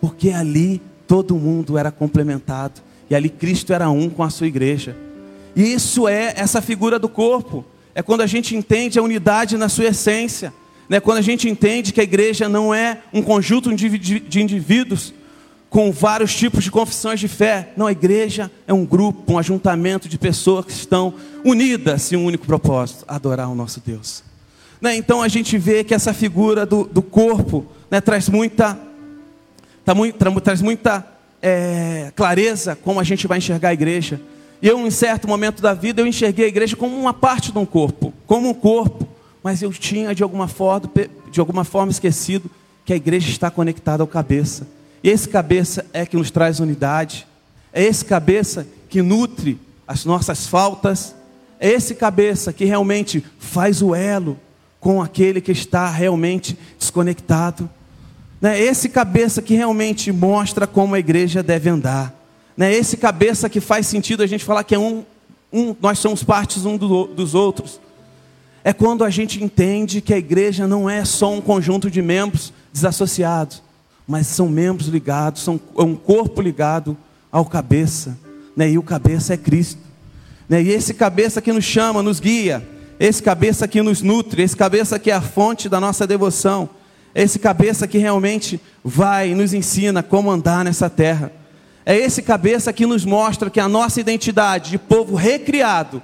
Porque 0.00 0.30
ali 0.30 0.82
todo 1.06 1.36
mundo 1.36 1.78
era 1.78 1.92
complementado. 1.92 2.82
E 3.08 3.14
ali 3.14 3.28
Cristo 3.28 3.72
era 3.72 3.88
um 3.88 4.10
com 4.10 4.24
a 4.24 4.30
sua 4.30 4.48
igreja. 4.48 4.96
E 5.54 5.72
isso 5.72 6.08
é 6.08 6.34
essa 6.36 6.60
figura 6.60 6.98
do 6.98 7.08
corpo. 7.08 7.64
É 7.94 8.02
quando 8.02 8.22
a 8.22 8.26
gente 8.26 8.56
entende 8.56 8.98
a 8.98 9.02
unidade 9.02 9.56
na 9.56 9.68
sua 9.68 9.84
essência. 9.84 10.52
Né? 10.88 10.98
Quando 10.98 11.18
a 11.18 11.22
gente 11.22 11.48
entende 11.48 11.92
que 11.92 12.00
a 12.00 12.04
igreja 12.04 12.48
não 12.48 12.74
é 12.74 12.98
um 13.12 13.22
conjunto 13.22 13.72
de 13.72 14.40
indivíduos 14.40 15.14
com 15.70 15.92
vários 15.92 16.34
tipos 16.34 16.64
de 16.64 16.70
confissões 16.72 17.20
de 17.20 17.28
fé. 17.28 17.72
Não, 17.76 17.86
a 17.86 17.92
igreja 17.92 18.50
é 18.66 18.74
um 18.74 18.84
grupo, 18.84 19.34
um 19.34 19.38
ajuntamento 19.38 20.08
de 20.08 20.18
pessoas 20.18 20.64
que 20.64 20.72
estão 20.72 21.14
unidas 21.44 22.12
em 22.12 22.16
um 22.16 22.24
único 22.24 22.44
propósito: 22.44 23.04
adorar 23.06 23.48
o 23.48 23.54
nosso 23.54 23.80
Deus. 23.86 24.31
Né? 24.82 24.96
Então 24.96 25.22
a 25.22 25.28
gente 25.28 25.56
vê 25.56 25.82
que 25.82 25.94
essa 25.94 26.12
figura 26.12 26.66
do, 26.66 26.84
do 26.84 27.00
corpo 27.00 27.64
né, 27.90 28.02
traz 28.02 28.28
muita, 28.28 28.78
tá 29.84 29.94
muito, 29.94 30.18
traz 30.42 30.60
muita 30.60 31.06
é, 31.40 32.12
clareza 32.14 32.76
como 32.76 33.00
a 33.00 33.04
gente 33.04 33.26
vai 33.26 33.38
enxergar 33.38 33.70
a 33.70 33.72
igreja. 33.72 34.20
E 34.60 34.68
eu, 34.68 34.78
em 34.86 34.90
certo 34.90 35.26
momento 35.26 35.62
da 35.62 35.72
vida, 35.72 36.02
eu 36.02 36.06
enxerguei 36.06 36.44
a 36.44 36.48
igreja 36.48 36.76
como 36.76 36.94
uma 36.98 37.14
parte 37.14 37.50
de 37.50 37.58
um 37.58 37.64
corpo, 37.64 38.12
como 38.26 38.50
um 38.50 38.54
corpo 38.54 39.08
mas 39.42 39.60
eu 39.60 39.72
tinha 39.72 40.14
de 40.14 40.22
alguma 40.22 40.46
forma, 40.46 40.88
de 41.30 41.40
alguma 41.40 41.64
forma 41.64 41.90
esquecido 41.90 42.50
que 42.84 42.92
a 42.92 42.96
igreja 42.96 43.28
está 43.28 43.50
conectada 43.50 44.02
ao 44.02 44.06
cabeça. 44.06 44.66
E 45.02 45.08
esse 45.08 45.28
cabeça 45.28 45.84
é 45.92 46.06
que 46.06 46.16
nos 46.16 46.30
traz 46.30 46.60
unidade. 46.60 47.26
É 47.72 47.82
esse 47.82 48.04
cabeça 48.04 48.66
que 48.88 49.02
nutre 49.02 49.58
as 49.86 50.04
nossas 50.04 50.46
faltas. 50.46 51.14
É 51.58 51.68
esse 51.68 51.94
cabeça 51.94 52.52
que 52.52 52.64
realmente 52.64 53.24
faz 53.38 53.82
o 53.82 53.94
elo 53.94 54.38
com 54.82 55.00
aquele 55.00 55.40
que 55.40 55.52
está 55.52 55.88
realmente 55.88 56.58
desconectado. 56.76 57.70
É 58.42 58.60
esse 58.60 58.88
cabeça 58.88 59.40
que 59.40 59.54
realmente 59.54 60.10
mostra 60.10 60.66
como 60.66 60.96
a 60.96 60.98
igreja 60.98 61.40
deve 61.40 61.70
andar. 61.70 62.12
É 62.58 62.74
esse 62.74 62.96
cabeça 62.96 63.48
que 63.48 63.60
faz 63.60 63.86
sentido 63.86 64.24
a 64.24 64.26
gente 64.26 64.44
falar 64.44 64.64
que 64.64 64.74
é 64.74 64.78
um, 64.78 65.04
um 65.52 65.76
nós 65.80 66.00
somos 66.00 66.24
partes 66.24 66.66
um 66.66 66.76
do, 66.76 67.06
dos 67.06 67.32
outros 67.32 67.80
é 68.64 68.72
quando 68.72 69.04
a 69.04 69.10
gente 69.10 69.42
entende 69.42 70.00
que 70.00 70.12
a 70.12 70.18
igreja 70.18 70.66
não 70.66 70.90
é 70.90 71.04
só 71.04 71.32
um 71.32 71.40
conjunto 71.40 71.88
de 71.88 72.02
membros 72.02 72.52
desassociados, 72.72 73.62
mas 74.04 74.26
são 74.26 74.48
membros 74.48 74.88
ligados, 74.88 75.42
são 75.42 75.60
é 75.78 75.82
um 75.82 75.94
corpo 75.94 76.40
ligado 76.40 76.96
ao 77.30 77.44
cabeça, 77.44 78.18
né? 78.56 78.68
e 78.68 78.78
o 78.78 78.82
cabeça 78.82 79.34
é 79.34 79.36
Cristo. 79.36 79.80
Né? 80.48 80.60
E 80.60 80.70
esse 80.70 80.92
cabeça 80.92 81.40
que 81.40 81.52
nos 81.52 81.64
chama, 81.64 82.02
nos 82.02 82.18
guia, 82.18 82.66
esse 83.04 83.20
cabeça 83.20 83.66
que 83.66 83.82
nos 83.82 84.00
nutre, 84.00 84.42
esse 84.42 84.56
cabeça 84.56 84.96
que 84.96 85.10
é 85.10 85.14
a 85.14 85.20
fonte 85.20 85.68
da 85.68 85.80
nossa 85.80 86.06
devoção, 86.06 86.70
esse 87.12 87.36
cabeça 87.36 87.88
que 87.88 87.98
realmente 87.98 88.60
vai 88.84 89.30
e 89.30 89.34
nos 89.34 89.52
ensina 89.52 90.04
como 90.04 90.30
andar 90.30 90.64
nessa 90.64 90.88
terra. 90.88 91.32
É 91.84 91.96
esse 91.96 92.22
cabeça 92.22 92.72
que 92.72 92.86
nos 92.86 93.04
mostra 93.04 93.50
que 93.50 93.58
a 93.58 93.68
nossa 93.68 94.00
identidade 94.00 94.70
de 94.70 94.78
povo 94.78 95.16
recriado 95.16 96.00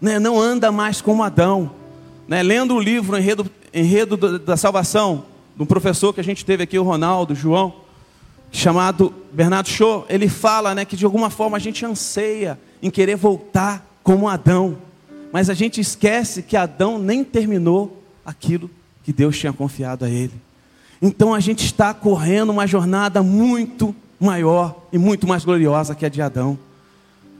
né, 0.00 0.20
não 0.20 0.40
anda 0.40 0.70
mais 0.70 1.00
como 1.00 1.24
Adão, 1.24 1.72
né, 2.28 2.44
lendo 2.44 2.76
o 2.76 2.80
livro 2.80 3.18
Enredo, 3.18 3.50
Enredo 3.74 4.38
da 4.38 4.56
Salvação, 4.56 5.24
de 5.56 5.64
um 5.64 5.66
professor 5.66 6.14
que 6.14 6.20
a 6.20 6.24
gente 6.24 6.44
teve 6.44 6.62
aqui, 6.62 6.78
o 6.78 6.84
Ronaldo, 6.84 7.34
João, 7.34 7.74
chamado 8.52 9.12
Bernardo 9.32 9.68
Shaw, 9.68 10.06
ele 10.08 10.28
fala 10.28 10.76
né, 10.76 10.84
que 10.84 10.96
de 10.96 11.04
alguma 11.04 11.28
forma 11.28 11.56
a 11.56 11.60
gente 11.60 11.84
anseia 11.84 12.56
em 12.80 12.88
querer 12.88 13.16
voltar 13.16 13.84
como 14.04 14.28
Adão, 14.28 14.85
mas 15.36 15.50
a 15.50 15.54
gente 15.54 15.82
esquece 15.82 16.42
que 16.42 16.56
Adão 16.56 16.98
nem 16.98 17.22
terminou 17.22 18.02
aquilo 18.24 18.70
que 19.04 19.12
Deus 19.12 19.38
tinha 19.38 19.52
confiado 19.52 20.06
a 20.06 20.08
ele. 20.08 20.32
Então 21.02 21.34
a 21.34 21.40
gente 21.40 21.62
está 21.62 21.92
correndo 21.92 22.48
uma 22.48 22.66
jornada 22.66 23.22
muito 23.22 23.94
maior 24.18 24.86
e 24.90 24.96
muito 24.96 25.26
mais 25.26 25.44
gloriosa 25.44 25.94
que 25.94 26.06
a 26.06 26.08
de 26.08 26.22
Adão. 26.22 26.58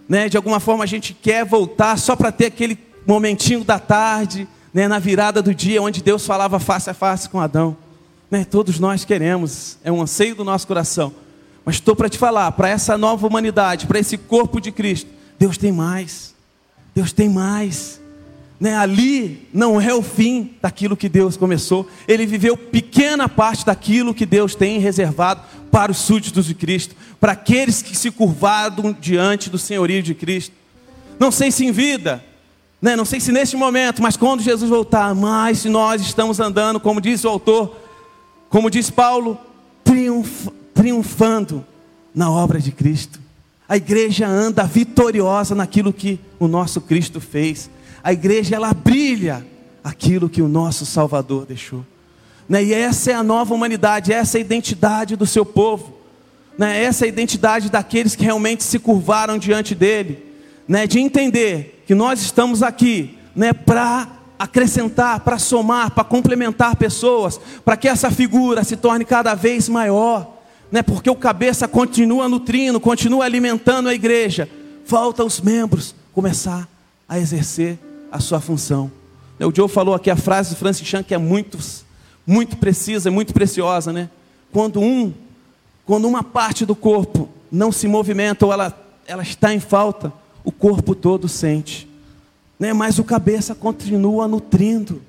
Né? 0.06 0.28
De 0.28 0.36
alguma 0.36 0.60
forma 0.60 0.84
a 0.84 0.86
gente 0.86 1.14
quer 1.14 1.42
voltar 1.46 1.96
só 1.96 2.14
para 2.14 2.30
ter 2.30 2.44
aquele 2.44 2.78
momentinho 3.06 3.64
da 3.64 3.78
tarde, 3.78 4.46
né, 4.74 4.86
na 4.86 4.98
virada 4.98 5.40
do 5.40 5.54
dia 5.54 5.80
onde 5.80 6.02
Deus 6.02 6.26
falava 6.26 6.58
face 6.58 6.90
a 6.90 6.92
face 6.92 7.30
com 7.30 7.40
Adão. 7.40 7.78
Né, 8.30 8.44
todos 8.44 8.78
nós 8.78 9.06
queremos, 9.06 9.78
é 9.82 9.90
um 9.90 10.02
anseio 10.02 10.34
do 10.34 10.44
nosso 10.44 10.66
coração. 10.66 11.14
Mas 11.64 11.76
estou 11.76 11.96
para 11.96 12.10
te 12.10 12.18
falar, 12.18 12.52
para 12.52 12.68
essa 12.68 12.98
nova 12.98 13.26
humanidade, 13.26 13.86
para 13.86 13.98
esse 13.98 14.18
corpo 14.18 14.60
de 14.60 14.70
Cristo, 14.70 15.08
Deus 15.38 15.56
tem 15.56 15.72
mais. 15.72 16.35
Deus 16.96 17.12
tem 17.12 17.28
mais. 17.28 18.00
Né, 18.58 18.74
ali 18.74 19.46
não 19.52 19.78
é 19.78 19.92
o 19.92 20.00
fim 20.00 20.54
daquilo 20.62 20.96
que 20.96 21.10
Deus 21.10 21.36
começou. 21.36 21.86
Ele 22.08 22.24
viveu 22.24 22.56
pequena 22.56 23.28
parte 23.28 23.66
daquilo 23.66 24.14
que 24.14 24.24
Deus 24.24 24.54
tem 24.54 24.78
reservado 24.78 25.42
para 25.70 25.92
os 25.92 25.98
súditos 25.98 26.46
de 26.46 26.54
Cristo, 26.54 26.96
para 27.20 27.32
aqueles 27.32 27.82
que 27.82 27.94
se 27.94 28.10
curvaram 28.10 28.96
diante 28.98 29.50
do 29.50 29.58
senhorio 29.58 30.02
de 30.02 30.14
Cristo. 30.14 30.54
Não 31.20 31.30
sei 31.30 31.50
se 31.50 31.66
em 31.66 31.70
vida, 31.70 32.24
né? 32.80 32.96
Não 32.96 33.04
sei 33.04 33.20
se 33.20 33.30
neste 33.30 33.56
momento, 33.56 34.00
mas 34.00 34.16
quando 34.16 34.42
Jesus 34.42 34.70
voltar, 34.70 35.14
mas 35.14 35.58
se 35.58 35.68
nós 35.68 36.00
estamos 36.00 36.40
andando, 36.40 36.80
como 36.80 36.98
diz 36.98 37.24
o 37.24 37.28
autor, 37.28 37.76
como 38.48 38.70
diz 38.70 38.88
Paulo, 38.88 39.38
triunf, 39.84 40.48
triunfando 40.72 41.62
na 42.14 42.30
obra 42.30 42.58
de 42.58 42.72
Cristo. 42.72 43.25
A 43.68 43.76
igreja 43.76 44.26
anda 44.28 44.64
vitoriosa 44.64 45.54
naquilo 45.54 45.92
que 45.92 46.20
o 46.38 46.46
nosso 46.46 46.80
Cristo 46.80 47.20
fez. 47.20 47.68
A 48.02 48.12
igreja 48.12 48.54
ela 48.54 48.72
brilha 48.72 49.44
aquilo 49.82 50.28
que 50.28 50.40
o 50.40 50.48
nosso 50.48 50.86
Salvador 50.86 51.46
deixou. 51.46 51.84
Né? 52.48 52.62
E 52.64 52.74
essa 52.74 53.10
é 53.10 53.14
a 53.14 53.22
nova 53.22 53.54
humanidade, 53.54 54.12
essa 54.12 54.36
é 54.36 54.38
a 54.38 54.44
identidade 54.44 55.16
do 55.16 55.26
seu 55.26 55.44
povo. 55.44 55.96
Né? 56.56 56.84
Essa 56.84 57.04
é 57.04 57.06
a 57.06 57.08
identidade 57.08 57.70
daqueles 57.70 58.14
que 58.14 58.24
realmente 58.24 58.62
se 58.62 58.78
curvaram 58.78 59.36
diante 59.36 59.74
dele. 59.74 60.24
Né? 60.68 60.86
De 60.86 61.00
entender 61.00 61.82
que 61.86 61.94
nós 61.94 62.20
estamos 62.20 62.62
aqui 62.62 63.18
né, 63.34 63.52
para 63.52 64.08
acrescentar, 64.38 65.20
para 65.20 65.38
somar, 65.38 65.90
para 65.90 66.04
complementar 66.04 66.76
pessoas, 66.76 67.40
para 67.64 67.76
que 67.76 67.88
essa 67.88 68.10
figura 68.10 68.64
se 68.64 68.76
torne 68.76 69.04
cada 69.04 69.34
vez 69.34 69.68
maior, 69.68 70.35
né, 70.70 70.82
porque 70.82 71.08
o 71.08 71.14
cabeça 71.14 71.68
continua 71.68 72.28
nutrindo, 72.28 72.80
continua 72.80 73.24
alimentando 73.24 73.88
a 73.88 73.94
igreja. 73.94 74.48
Falta 74.84 75.24
os 75.24 75.40
membros 75.40 75.94
começar 76.12 76.68
a 77.08 77.18
exercer 77.18 77.78
a 78.10 78.20
sua 78.20 78.40
função. 78.40 78.90
O 79.38 79.54
Joe 79.54 79.68
falou 79.68 79.94
aqui 79.94 80.10
a 80.10 80.16
frase 80.16 80.50
do 80.50 80.56
Francis 80.56 80.86
Chan 80.86 81.02
que 81.02 81.14
é 81.14 81.18
muito, 81.18 81.58
muito 82.26 82.56
precisa, 82.56 83.10
muito 83.10 83.34
preciosa, 83.34 83.92
né? 83.92 84.08
Quando 84.50 84.80
um 84.80 85.12
quando 85.86 86.08
uma 86.08 86.22
parte 86.22 86.66
do 86.66 86.74
corpo 86.74 87.28
não 87.50 87.70
se 87.70 87.86
movimenta 87.86 88.44
ou 88.44 88.52
ela, 88.52 88.76
ela 89.06 89.22
está 89.22 89.54
em 89.54 89.60
falta, 89.60 90.12
o 90.44 90.50
corpo 90.50 90.96
todo 90.96 91.28
sente. 91.28 91.88
Né? 92.58 92.72
Mas 92.72 92.98
o 92.98 93.04
cabeça 93.04 93.54
continua 93.54 94.26
nutrindo, 94.26 95.00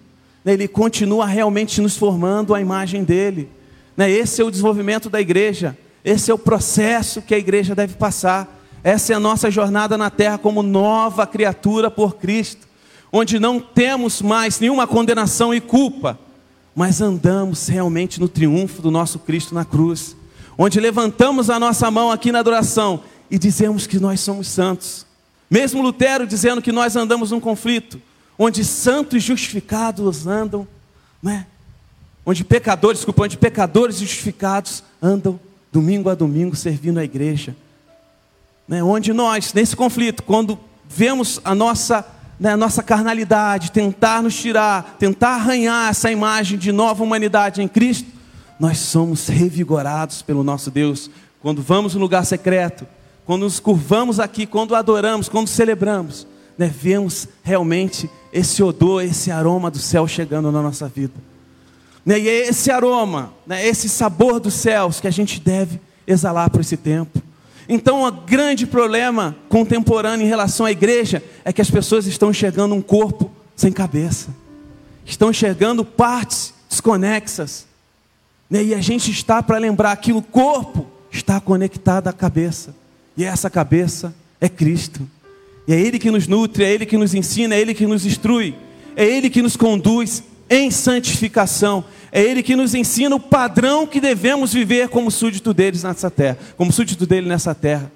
né? 0.46 0.54
ele 0.54 0.68
continua 0.68 1.26
realmente 1.26 1.82
nos 1.82 1.98
formando 1.98 2.54
a 2.54 2.62
imagem 2.62 3.04
dele. 3.04 3.50
Né? 3.98 4.12
Esse 4.12 4.42
é 4.42 4.46
o 4.46 4.52
desenvolvimento 4.52 5.10
da 5.10 5.20
igreja, 5.20 5.76
esse 6.06 6.30
é 6.30 6.34
o 6.34 6.38
processo 6.38 7.22
que 7.22 7.34
a 7.34 7.38
igreja 7.38 7.74
deve 7.74 7.96
passar. 7.96 8.56
Essa 8.84 9.12
é 9.12 9.16
a 9.16 9.20
nossa 9.20 9.50
jornada 9.50 9.98
na 9.98 10.12
terra 10.12 10.38
como 10.38 10.62
nova 10.62 11.26
criatura 11.26 11.90
por 11.90 12.16
Cristo, 12.16 12.68
onde 13.12 13.40
não 13.40 13.60
temos 13.60 14.22
mais 14.22 14.60
nenhuma 14.60 14.86
condenação 14.86 15.54
e 15.54 15.60
culpa, 15.60 16.18
mas 16.76 17.02
andamos 17.02 17.68
realmente 17.68 18.20
no 18.20 18.30
triunfo 18.30 18.82
do 18.82 18.92
nosso 18.92 19.18
Cristo 19.20 19.56
na 19.56 19.66
cruz, 19.66 20.16
onde 20.58 20.80
levantamos 20.80 21.50
a 21.50 21.60
nossa 21.60 21.90
mão 21.90 22.12
aqui 22.12 22.32
na 22.32 22.40
adoração 22.40 23.02
e 23.30 23.38
dizemos 23.38 23.88
que 23.88 24.00
nós 24.00 24.20
somos 24.20 24.48
santos. 24.48 25.06
Mesmo 25.50 25.82
Lutero 25.82 26.28
dizendo 26.28 26.62
que 26.62 26.72
nós 26.72 26.96
andamos 26.96 27.32
num 27.32 27.40
conflito, 27.40 28.00
onde 28.38 28.64
santos 28.64 29.24
justificados 29.24 30.28
andam, 30.28 30.68
né? 31.22 31.48
Onde 32.28 32.44
pecadores, 32.44 32.98
desculpa, 32.98 33.24
onde 33.24 33.38
pecadores 33.38 34.00
justificados 34.00 34.84
andam 35.02 35.40
domingo 35.72 36.10
a 36.10 36.14
domingo 36.14 36.58
servindo 36.58 36.98
a 36.98 37.04
igreja. 37.06 37.56
Né? 38.68 38.84
Onde 38.84 39.14
nós, 39.14 39.54
nesse 39.54 39.78
conflito, 39.78 40.22
quando 40.24 40.60
vemos 40.90 41.40
a 41.46 41.56
nossa, 41.56 42.06
né, 42.38 42.52
a 42.52 42.58
nossa 42.58 42.84
carnalidade 42.84 43.72
tentar 43.72 44.22
nos 44.22 44.36
tirar, 44.36 44.98
tentar 45.00 45.36
arranhar 45.36 45.90
essa 45.90 46.12
imagem 46.12 46.58
de 46.58 46.74
nova 46.74 47.02
humanidade 47.02 47.62
em 47.62 47.68
Cristo, 47.68 48.10
nós 48.60 48.78
somos 48.80 49.30
revigorados 49.30 50.22
pelo 50.22 50.44
nosso 50.44 50.70
Deus. 50.70 51.10
Quando 51.42 51.62
vamos 51.62 51.96
no 51.96 52.02
lugar 52.02 52.26
secreto, 52.26 52.86
quando 53.26 53.44
nos 53.44 53.58
curvamos 53.58 54.20
aqui, 54.20 54.46
quando 54.46 54.76
adoramos, 54.76 55.30
quando 55.30 55.48
celebramos, 55.48 56.28
né, 56.58 56.68
vemos 56.68 57.26
realmente 57.42 58.10
esse 58.34 58.62
odor, 58.62 59.02
esse 59.02 59.32
aroma 59.32 59.72
do 59.72 59.80
céu 59.80 60.06
chegando 60.10 60.52
na 60.52 60.62
nossa 60.62 60.90
vida. 60.90 61.14
Né, 62.08 62.22
e 62.22 62.30
é 62.30 62.48
esse 62.48 62.72
aroma, 62.72 63.34
né, 63.46 63.68
esse 63.68 63.90
sabor 63.90 64.40
dos 64.40 64.54
céus 64.54 65.02
que 65.02 65.10
a 65.10 65.12
gente 65.12 65.42
deve 65.42 65.78
exalar 66.08 66.50
por 66.50 66.62
esse 66.62 66.78
tempo. 66.78 67.22
Então, 67.68 68.06
o 68.06 68.10
grande 68.10 68.66
problema 68.66 69.36
contemporâneo 69.50 70.26
em 70.26 70.30
relação 70.30 70.66
à 70.66 70.72
igreja 70.72 71.22
é 71.44 71.52
que 71.52 71.62
as 71.62 71.70
pessoas 71.70 72.08
estão 72.08 72.30
enxergando 72.30 72.74
um 72.74 72.82
corpo 72.82 73.30
sem 73.58 73.74
cabeça, 73.74 74.30
estão 75.06 75.32
enxergando 75.32 75.84
partes 75.84 76.54
desconexas, 76.70 77.68
né, 78.50 78.64
e 78.64 78.74
a 78.74 78.80
gente 78.80 79.12
está 79.12 79.44
para 79.44 79.58
lembrar 79.58 79.94
que 79.98 80.14
o 80.14 80.22
corpo 80.22 80.88
está 81.12 81.42
conectado 81.42 82.08
à 82.08 82.14
cabeça. 82.14 82.74
E 83.18 83.26
essa 83.26 83.50
cabeça 83.50 84.16
é 84.40 84.48
Cristo. 84.48 85.06
E 85.68 85.74
é 85.74 85.78
Ele 85.78 86.00
que 86.00 86.10
nos 86.10 86.26
nutre, 86.26 86.64
é 86.64 86.74
Ele 86.74 86.86
que 86.86 86.96
nos 86.96 87.14
ensina, 87.14 87.54
é 87.54 87.60
Ele 87.60 87.74
que 87.74 87.86
nos 87.86 88.06
instrui, 88.06 88.56
é 88.96 89.06
Ele 89.06 89.30
que 89.30 89.42
nos 89.42 89.58
conduz 89.58 90.24
em 90.50 90.72
santificação. 90.72 91.84
É 92.12 92.22
Ele 92.22 92.42
que 92.42 92.56
nos 92.56 92.74
ensina 92.74 93.16
o 93.16 93.20
padrão 93.20 93.86
que 93.86 94.00
devemos 94.00 94.54
viver 94.54 94.90
como 94.90 95.12
súdito 95.12 95.54
deles 95.54 95.84
nessa 95.84 96.10
terra, 96.10 96.38
como 96.56 96.72
súdito 96.72 97.06
dele 97.06 97.28
nessa 97.28 97.54
terra. 97.54 97.92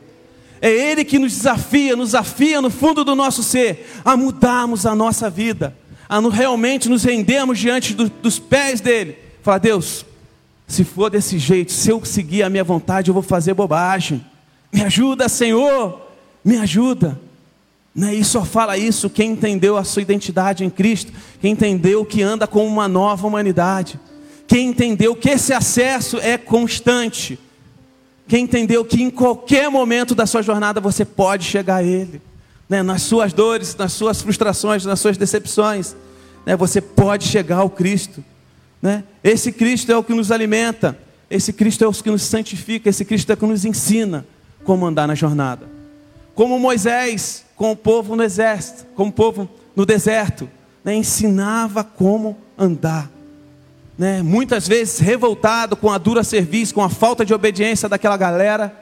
É 0.61 0.69
Ele 0.69 1.03
que 1.03 1.17
nos 1.17 1.33
desafia, 1.33 1.95
nos 1.95 2.13
afia 2.13 2.61
no 2.61 2.69
fundo 2.69 3.03
do 3.03 3.15
nosso 3.15 3.41
ser 3.41 3.89
a 4.05 4.15
mudarmos 4.15 4.85
a 4.85 4.93
nossa 4.93 5.29
vida, 5.29 5.75
a 6.07 6.19
realmente 6.29 6.89
nos 6.89 7.03
rendermos 7.03 7.57
diante 7.57 7.93
do, 7.93 8.09
dos 8.09 8.37
pés 8.37 8.81
dele. 8.81 9.17
Fala, 9.41 9.59
Deus, 9.59 10.05
se 10.67 10.83
for 10.83 11.09
desse 11.09 11.39
jeito, 11.39 11.71
se 11.71 11.89
eu 11.89 12.03
seguir 12.05 12.43
a 12.43 12.49
minha 12.49 12.63
vontade, 12.63 13.09
eu 13.09 13.13
vou 13.13 13.23
fazer 13.23 13.53
bobagem. 13.53 14.23
Me 14.71 14.83
ajuda, 14.83 15.27
Senhor, 15.27 16.01
me 16.45 16.57
ajuda. 16.57 17.19
Né? 17.93 18.15
E 18.15 18.23
só 18.23 18.45
fala 18.45 18.77
isso 18.77 19.09
quem 19.09 19.31
entendeu 19.31 19.77
a 19.77 19.83
sua 19.83 20.01
identidade 20.01 20.63
em 20.63 20.69
Cristo, 20.69 21.11
quem 21.41 21.51
entendeu 21.51 22.05
que 22.05 22.21
anda 22.21 22.47
com 22.47 22.65
uma 22.65 22.87
nova 22.87 23.27
humanidade, 23.27 23.99
quem 24.47 24.69
entendeu 24.69 25.15
que 25.15 25.29
esse 25.29 25.53
acesso 25.53 26.17
é 26.17 26.37
constante, 26.37 27.37
quem 28.27 28.45
entendeu 28.45 28.85
que 28.85 29.01
em 29.01 29.09
qualquer 29.09 29.69
momento 29.69 30.15
da 30.15 30.25
sua 30.25 30.41
jornada 30.41 30.79
você 30.79 31.03
pode 31.03 31.43
chegar 31.43 31.77
a 31.77 31.83
Ele, 31.83 32.21
né? 32.69 32.81
nas 32.81 33.01
suas 33.01 33.33
dores, 33.33 33.75
nas 33.75 33.91
suas 33.91 34.21
frustrações, 34.21 34.85
nas 34.85 34.99
suas 34.99 35.17
decepções, 35.17 35.95
né? 36.45 36.55
você 36.55 36.79
pode 36.79 37.25
chegar 37.27 37.57
ao 37.57 37.69
Cristo. 37.69 38.23
Né? 38.81 39.03
Esse 39.21 39.51
Cristo 39.51 39.91
é 39.91 39.97
o 39.97 40.03
que 40.03 40.13
nos 40.13 40.31
alimenta, 40.31 40.97
esse 41.29 41.51
Cristo 41.51 41.83
é 41.83 41.87
o 41.87 41.93
que 41.93 42.09
nos 42.09 42.23
santifica, 42.23 42.89
esse 42.89 43.03
Cristo 43.03 43.29
é 43.31 43.33
o 43.33 43.37
que 43.37 43.45
nos 43.45 43.65
ensina 43.65 44.25
como 44.63 44.85
andar 44.85 45.07
na 45.07 45.15
jornada. 45.15 45.80
Como 46.33 46.59
Moisés 46.59 47.45
com 47.55 47.71
o 47.71 47.75
povo 47.75 48.15
no 48.15 48.23
exército, 48.23 48.85
com 48.95 49.07
o 49.07 49.11
povo 49.11 49.47
no 49.75 49.85
deserto, 49.85 50.49
né? 50.83 50.95
ensinava 50.95 51.83
como 51.83 52.37
andar. 52.57 53.09
Né? 53.97 54.21
Muitas 54.21 54.67
vezes 54.67 54.99
revoltado 54.99 55.75
com 55.75 55.91
a 55.91 55.97
dura 55.97 56.23
serviço, 56.23 56.73
com 56.73 56.81
a 56.81 56.89
falta 56.89 57.23
de 57.23 57.33
obediência 57.33 57.87
daquela 57.87 58.17
galera, 58.17 58.75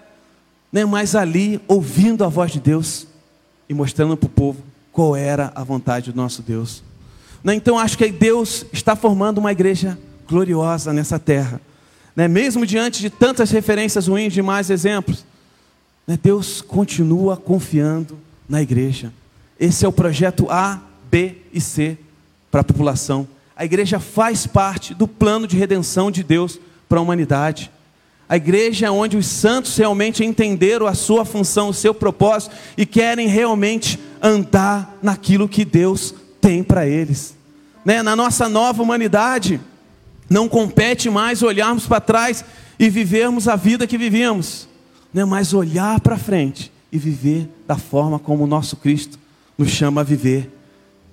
né? 0.72 0.86
mas 0.86 1.16
ali 1.16 1.60
ouvindo 1.68 2.24
a 2.24 2.30
voz 2.30 2.52
de 2.52 2.60
Deus 2.60 3.08
e 3.68 3.74
mostrando 3.74 4.16
para 4.16 4.28
o 4.28 4.30
povo 4.30 4.64
qual 4.92 5.16
era 5.16 5.52
a 5.56 5.64
vontade 5.64 6.12
do 6.12 6.18
nosso 6.18 6.42
Deus. 6.42 6.84
Né? 7.44 7.56
Então 7.56 7.78
acho 7.78 7.98
que 7.98 8.12
Deus 8.12 8.66
está 8.72 8.96
formando 8.96 9.40
uma 9.40 9.52
igreja 9.52 9.98
gloriosa 10.28 10.94
nessa 10.94 11.20
terra. 11.20 11.60
Né? 12.16 12.28
Mesmo 12.28 12.66
diante 12.66 13.02
de 13.02 13.10
tantas 13.10 13.52
referências 13.52 14.08
ruins, 14.08 14.34
de 14.34 14.42
mais 14.42 14.70
exemplos? 14.70 15.26
Deus 16.17 16.62
continua 16.62 17.38
confiando 17.38 18.17
na 18.48 18.62
igreja. 18.62 19.13
Esse 19.60 19.86
é 19.86 19.88
o 19.88 19.91
projeto 19.91 20.48
A, 20.50 20.82
B 21.12 21.36
e 21.54 21.62
C 21.62 21.98
para 22.50 22.62
a 22.62 22.63
população. 22.63 23.28
A 23.56 23.65
igreja 23.65 24.00
faz 24.00 24.48
parte 24.48 24.93
do 24.93 25.08
plano 25.08 25.45
de 25.45 25.58
redenção 25.58 26.10
de 26.10 26.24
Deus 26.24 26.60
para 26.88 27.00
a 27.00 27.02
humanidade. 27.02 27.69
A 28.28 28.38
igreja 28.38 28.88
é 28.88 28.91
onde 28.91 29.17
os 29.17 29.26
santos 29.26 29.76
realmente 29.76 30.24
entenderam 30.24 30.88
a 30.88 30.93
sua 30.93 31.26
função, 31.26 31.69
o 31.69 31.74
seu 31.74 31.93
propósito 31.93 32.56
e 32.78 32.86
querem 32.86 33.28
realmente 33.28 34.00
andar 34.22 34.98
naquilo 35.02 35.50
que 35.50 35.65
Deus 35.65 36.13
tem 36.39 36.63
para 36.63 36.88
eles. 36.88 37.36
Né? 37.84 38.02
Na 38.02 38.15
nossa 38.15 38.48
nova 38.48 38.82
humanidade, 38.82 39.60
não 40.30 40.48
compete 40.48 41.10
mais 41.10 41.43
olharmos 41.43 41.86
para 41.88 42.00
trás 42.00 42.45
e 42.80 42.89
vivermos 42.89 43.48
a 43.48 43.56
vida 43.56 43.88
que 43.88 43.98
vivíamos 43.98 44.69
né, 45.13 45.26
mas 45.26 45.54
olhar 45.54 46.00
para 46.00 46.17
frente 46.17 46.72
e 46.91 46.98
viver 46.98 47.50
da 47.67 47.78
forma 47.78 48.19
como 48.19 48.43
o 48.43 48.48
nosso 48.48 48.76
Cristo 48.78 49.17
nos 49.58 49.69
chama 49.69 50.02
a 50.02 50.04
viver. 50.04 50.52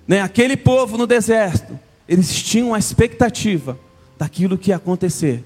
Né, 0.07 0.21
aquele 0.21 0.55
povo 0.55 0.97
no 0.97 1.05
deserto, 1.05 1.77
eles 2.07 2.41
tinham 2.41 2.73
a 2.73 2.79
expectativa 2.79 3.77
daquilo 4.17 4.57
que 4.57 4.71
ia 4.71 4.77
acontecer. 4.77 5.43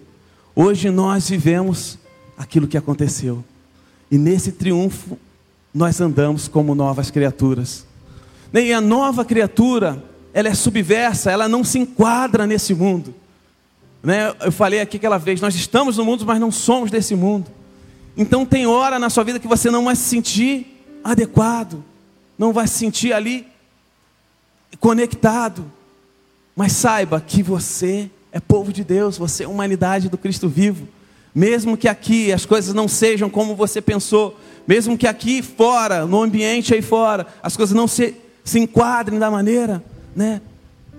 Hoje 0.56 0.90
nós 0.90 1.30
vivemos 1.30 1.98
aquilo 2.38 2.68
que 2.68 2.78
aconteceu. 2.78 3.44
E 4.10 4.18
nesse 4.18 4.52
triunfo 4.52 5.18
nós 5.74 6.02
andamos 6.02 6.48
como 6.48 6.76
novas 6.76 7.10
criaturas. 7.10 7.86
Né, 8.52 8.66
e 8.66 8.74
a 8.74 8.82
nova 8.82 9.24
criatura, 9.24 10.04
ela 10.34 10.50
é 10.50 10.54
subversa, 10.54 11.32
ela 11.32 11.48
não 11.48 11.64
se 11.64 11.80
enquadra 11.80 12.46
nesse 12.46 12.74
mundo. 12.74 13.16
Né? 14.04 14.34
Eu 14.42 14.52
falei 14.52 14.82
aqui 14.82 14.98
aquela 14.98 15.18
vez, 15.18 15.40
nós 15.40 15.56
estamos 15.56 15.98
no 15.98 16.06
mundo, 16.06 16.26
mas 16.26 16.40
não 16.40 16.52
somos 16.52 16.92
desse 16.92 17.16
mundo. 17.16 17.50
Então 18.16 18.46
tem 18.46 18.66
hora 18.66 19.00
na 19.00 19.10
sua 19.10 19.24
vida 19.24 19.40
que 19.40 19.48
você 19.48 19.70
não 19.70 19.86
vai 19.86 19.96
se 19.96 20.04
sentir 20.04 20.84
adequado, 21.04 21.84
não 22.38 22.52
vai 22.52 22.68
se 22.68 22.76
sentir 22.76 23.14
ali 23.14 23.48
conectado. 24.80 25.66
Mas 26.56 26.74
saiba 26.74 27.22
que 27.22 27.42
você 27.42 28.10
é 28.32 28.40
povo 28.40 28.72
de 28.74 28.84
Deus, 28.84 29.18
você 29.18 29.44
é 29.44 29.48
humanidade 29.48 30.10
do 30.10 30.18
Cristo 30.18 30.50
vivo. 30.50 30.88
Mesmo 31.34 31.78
que 31.78 31.88
aqui 31.88 32.32
as 32.32 32.46
coisas 32.46 32.74
não 32.74 32.88
sejam 32.88 33.30
como 33.30 33.56
você 33.56 33.82
pensou, 33.82 34.38
mesmo 34.68 34.98
que 34.98 35.08
aqui 35.08 35.42
fora, 35.42 36.06
no 36.06 36.22
ambiente 36.22 36.74
aí 36.74 36.82
fora, 36.82 37.26
as 37.42 37.56
coisas 37.56 37.74
não 37.74 37.88
se, 37.88 38.16
se 38.44 38.60
enquadrem 38.60 39.18
da 39.18 39.32
maneira, 39.32 39.84
né? 40.14 40.42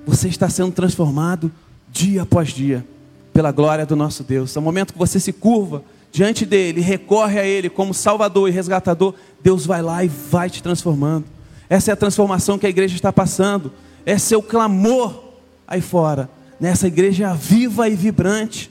Você 0.06 0.28
está 0.28 0.48
sendo 0.48 0.72
transformado 0.72 1.52
dia 1.90 2.22
após 2.22 2.48
dia, 2.48 2.84
pela 3.32 3.52
glória 3.52 3.84
do 3.84 3.94
nosso 3.94 4.24
Deus. 4.24 4.56
É 4.56 4.58
o 4.58 4.62
momento 4.62 4.94
que 4.94 4.98
você 4.98 5.20
se 5.20 5.32
curva 5.32 5.84
diante 6.12 6.44
dele, 6.44 6.82
recorre 6.82 7.40
a 7.40 7.46
ele 7.46 7.70
como 7.70 7.94
Salvador 7.94 8.48
e 8.48 8.52
resgatador, 8.52 9.14
Deus 9.42 9.64
vai 9.64 9.80
lá 9.80 10.04
e 10.04 10.08
vai 10.08 10.50
te 10.50 10.62
transformando. 10.62 11.24
Essa 11.70 11.90
é 11.90 11.94
a 11.94 11.96
transformação 11.96 12.58
que 12.58 12.66
a 12.66 12.68
igreja 12.68 12.94
está 12.94 13.10
passando. 13.10 13.72
Esse 14.04 14.34
é 14.34 14.36
o 14.36 14.42
clamor 14.42 15.24
aí 15.66 15.80
fora. 15.80 16.28
Nessa 16.60 16.86
igreja 16.86 17.32
viva 17.32 17.88
e 17.88 17.96
vibrante. 17.96 18.70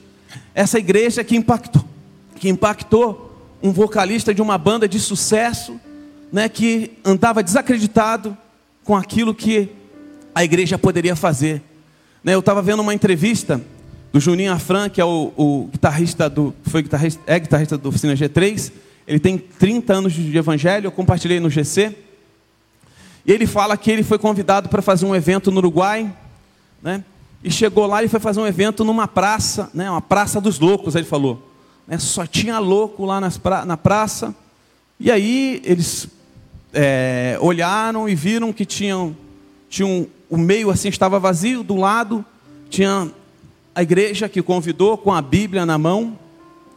Essa 0.54 0.78
igreja 0.78 1.24
que 1.24 1.36
impactou, 1.36 1.84
que 2.36 2.48
impactou 2.48 3.36
um 3.60 3.72
vocalista 3.72 4.32
de 4.32 4.40
uma 4.40 4.56
banda 4.56 4.88
de 4.88 5.00
sucesso, 5.00 5.80
né, 6.32 6.48
que 6.48 6.92
andava 7.04 7.42
desacreditado 7.42 8.36
com 8.84 8.96
aquilo 8.96 9.34
que 9.34 9.68
a 10.32 10.44
igreja 10.44 10.78
poderia 10.78 11.16
fazer. 11.16 11.60
Né, 12.22 12.34
eu 12.34 12.40
estava 12.40 12.62
vendo 12.62 12.80
uma 12.80 12.94
entrevista 12.94 13.60
do 14.12 14.20
Juninho 14.20 14.52
Afran, 14.52 14.90
que 14.90 15.00
é 15.00 15.04
o, 15.04 15.32
o 15.36 15.68
guitarrista 15.72 16.28
do. 16.28 16.54
Foi 16.64 16.82
guitarrista, 16.82 17.22
é 17.26 17.38
guitarrista 17.38 17.78
do 17.78 17.88
Oficina 17.88 18.14
G3. 18.14 18.70
Ele 19.06 19.18
tem 19.18 19.38
30 19.38 19.92
anos 19.94 20.12
de 20.12 20.36
evangelho, 20.36 20.86
eu 20.86 20.92
compartilhei 20.92 21.40
no 21.40 21.48
GC. 21.48 21.96
E 23.24 23.32
ele 23.32 23.46
fala 23.46 23.76
que 23.76 23.90
ele 23.90 24.02
foi 24.02 24.18
convidado 24.18 24.68
para 24.68 24.82
fazer 24.82 25.06
um 25.06 25.14
evento 25.14 25.50
no 25.50 25.58
Uruguai, 25.58 26.12
né? 26.82 27.02
E 27.42 27.50
chegou 27.50 27.86
lá 27.86 28.04
e 28.04 28.08
foi 28.08 28.20
fazer 28.20 28.40
um 28.40 28.46
evento 28.46 28.84
numa 28.84 29.08
praça, 29.08 29.70
né? 29.72 29.90
Uma 29.90 30.00
praça 30.00 30.40
dos 30.40 30.60
loucos, 30.60 30.94
ele 30.94 31.06
falou. 31.06 31.50
Né? 31.86 31.98
Só 31.98 32.26
tinha 32.26 32.58
louco 32.58 33.04
lá 33.04 33.20
pra, 33.42 33.64
na 33.64 33.76
praça. 33.76 34.34
E 35.00 35.10
aí 35.10 35.60
eles 35.64 36.06
é, 36.72 37.36
olharam 37.40 38.08
e 38.08 38.14
viram 38.14 38.52
que 38.52 38.64
tinham, 38.64 39.16
tinham 39.68 40.06
o 40.28 40.36
meio 40.36 40.70
assim 40.70 40.88
estava 40.88 41.18
vazio, 41.18 41.62
do 41.62 41.76
lado 41.76 42.24
tinha 42.72 43.10
a 43.74 43.82
igreja 43.82 44.28
que 44.28 44.42
convidou 44.42 44.98
com 44.98 45.12
a 45.12 45.22
Bíblia 45.22 45.64
na 45.64 45.78
mão, 45.78 46.18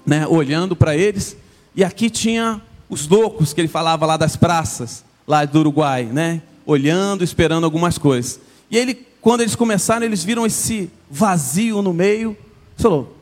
né, 0.05 0.25
olhando 0.27 0.75
para 0.75 0.95
eles, 0.95 1.35
e 1.75 1.83
aqui 1.83 2.09
tinha 2.09 2.61
os 2.89 3.07
loucos 3.07 3.53
que 3.53 3.61
ele 3.61 3.67
falava 3.67 4.05
lá 4.05 4.17
das 4.17 4.35
praças, 4.35 5.03
lá 5.27 5.43
do 5.43 5.59
Uruguai, 5.59 6.05
né, 6.05 6.41
olhando, 6.65 7.23
esperando 7.23 7.65
algumas 7.65 7.97
coisas. 7.97 8.39
E 8.69 8.77
ele, 8.77 8.95
quando 9.21 9.41
eles 9.41 9.55
começaram, 9.55 10.05
eles 10.05 10.23
viram 10.23 10.45
esse 10.45 10.89
vazio 11.09 11.81
no 11.81 11.93
meio, 11.93 12.37
falou: 12.77 13.15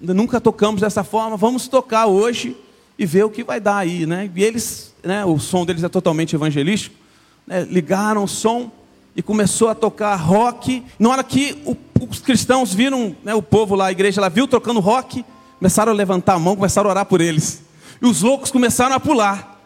nunca 0.00 0.40
tocamos 0.40 0.80
dessa 0.80 1.02
forma, 1.02 1.36
vamos 1.36 1.68
tocar 1.68 2.06
hoje 2.06 2.56
e 2.98 3.06
ver 3.06 3.24
o 3.24 3.30
que 3.30 3.42
vai 3.42 3.60
dar 3.60 3.78
aí, 3.78 4.06
né? 4.06 4.30
E 4.34 4.44
eles, 4.44 4.94
né, 5.02 5.24
o 5.24 5.38
som 5.38 5.64
deles 5.64 5.82
é 5.82 5.88
totalmente 5.88 6.34
evangelístico, 6.34 6.96
né, 7.46 7.66
ligaram 7.70 8.24
o 8.24 8.28
som 8.28 8.70
e 9.16 9.22
começou 9.22 9.68
a 9.68 9.74
tocar 9.74 10.14
rock. 10.16 10.82
Na 10.98 11.08
hora 11.10 11.24
que 11.24 11.56
o, 11.64 11.76
os 12.08 12.20
cristãos 12.20 12.72
viram, 12.72 13.14
né, 13.24 13.34
o 13.34 13.42
povo 13.42 13.74
lá, 13.74 13.86
a 13.86 13.92
igreja 13.92 14.20
lá, 14.20 14.28
viu 14.28 14.46
tocando 14.46 14.80
rock, 14.80 15.24
começaram 15.58 15.92
a 15.92 15.94
levantar 15.94 16.34
a 16.34 16.38
mão, 16.38 16.56
começaram 16.56 16.88
a 16.88 16.92
orar 16.92 17.06
por 17.06 17.20
eles. 17.20 17.62
E 18.00 18.06
os 18.06 18.22
loucos 18.22 18.50
começaram 18.50 18.94
a 18.94 19.00
pular, 19.00 19.60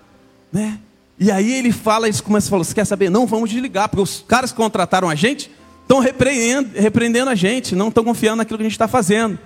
né? 0.52 0.78
E 1.18 1.30
aí 1.32 1.52
ele 1.52 1.72
fala, 1.72 2.06
eles 2.06 2.20
começam 2.20 2.48
a 2.48 2.50
falar, 2.50 2.64
você 2.64 2.74
quer 2.74 2.84
saber? 2.84 3.10
Não, 3.10 3.26
vamos 3.26 3.50
desligar, 3.50 3.88
porque 3.88 4.02
os 4.02 4.24
caras 4.26 4.52
que 4.52 4.56
contrataram 4.56 5.08
a 5.08 5.14
gente 5.14 5.50
estão 5.82 5.98
repreendendo, 5.98 6.78
repreendendo 6.78 7.30
a 7.30 7.34
gente, 7.34 7.74
não 7.74 7.88
estão 7.88 8.04
confiando 8.04 8.36
naquilo 8.36 8.58
que 8.58 8.62
a 8.62 8.68
gente 8.68 8.72
está 8.72 8.86
fazendo. 8.86 9.38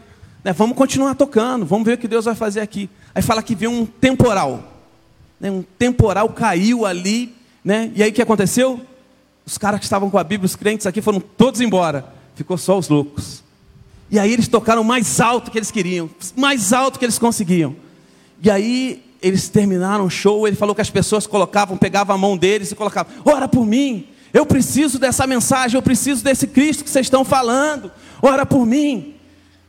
Né? 0.44 0.52
Vamos 0.52 0.76
continuar 0.76 1.14
tocando, 1.14 1.64
vamos 1.64 1.86
ver 1.86 1.94
o 1.94 1.98
que 1.98 2.08
Deus 2.08 2.24
vai 2.24 2.34
fazer 2.34 2.60
aqui. 2.60 2.90
Aí 3.14 3.22
fala 3.22 3.42
que 3.42 3.54
veio 3.54 3.70
um 3.70 3.86
temporal. 3.86 4.62
Né? 5.40 5.50
Um 5.50 5.62
temporal 5.78 6.28
caiu 6.28 6.84
ali, 6.84 7.34
né? 7.64 7.90
E 7.94 8.02
aí 8.02 8.10
o 8.10 8.12
que 8.12 8.20
aconteceu? 8.20 8.80
Os 9.46 9.56
caras 9.56 9.80
que 9.80 9.84
estavam 9.84 10.10
com 10.10 10.18
a 10.18 10.24
Bíblia, 10.24 10.46
os 10.46 10.56
crentes 10.56 10.86
aqui, 10.86 11.00
foram 11.00 11.20
todos 11.20 11.60
embora. 11.60 12.04
Ficou 12.42 12.58
só 12.58 12.76
os 12.76 12.88
loucos. 12.88 13.40
E 14.10 14.18
aí 14.18 14.32
eles 14.32 14.48
tocaram 14.48 14.82
mais 14.82 15.20
alto 15.20 15.48
que 15.48 15.56
eles 15.56 15.70
queriam, 15.70 16.10
mais 16.36 16.72
alto 16.72 16.98
que 16.98 17.04
eles 17.04 17.20
conseguiam. 17.20 17.76
E 18.42 18.50
aí 18.50 19.00
eles 19.22 19.48
terminaram 19.48 20.06
o 20.06 20.10
show, 20.10 20.44
ele 20.44 20.56
falou 20.56 20.74
que 20.74 20.80
as 20.80 20.90
pessoas 20.90 21.24
colocavam, 21.24 21.76
pegavam 21.76 22.16
a 22.16 22.18
mão 22.18 22.36
deles 22.36 22.72
e 22.72 22.74
colocavam, 22.74 23.12
ora 23.24 23.46
por 23.46 23.64
mim, 23.64 24.08
eu 24.34 24.44
preciso 24.44 24.98
dessa 24.98 25.24
mensagem, 25.24 25.76
eu 25.76 25.82
preciso 25.82 26.24
desse 26.24 26.48
Cristo 26.48 26.82
que 26.82 26.90
vocês 26.90 27.06
estão 27.06 27.24
falando, 27.24 27.92
ora 28.20 28.44
por 28.44 28.66
mim. 28.66 29.14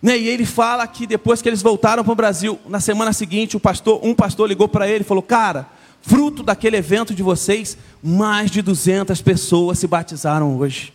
Né? 0.01 0.17
E 0.17 0.27
ele 0.27 0.47
fala 0.47 0.87
que 0.87 1.05
depois 1.05 1.43
que 1.43 1.47
eles 1.47 1.61
voltaram 1.61 2.03
para 2.03 2.11
o 2.11 2.15
Brasil, 2.15 2.59
na 2.67 2.79
semana 2.79 3.13
seguinte, 3.13 3.59
pastor, 3.59 3.99
um 4.01 4.15
pastor 4.15 4.49
ligou 4.49 4.67
para 4.67 4.87
ele 4.87 5.01
e 5.01 5.07
falou: 5.07 5.21
Cara, 5.21 5.67
fruto 6.01 6.41
daquele 6.41 6.75
evento 6.75 7.13
de 7.13 7.21
vocês, 7.21 7.77
mais 8.01 8.49
de 8.49 8.63
200 8.63 9.21
pessoas 9.21 9.77
se 9.77 9.85
batizaram 9.85 10.57
hoje. 10.57 10.92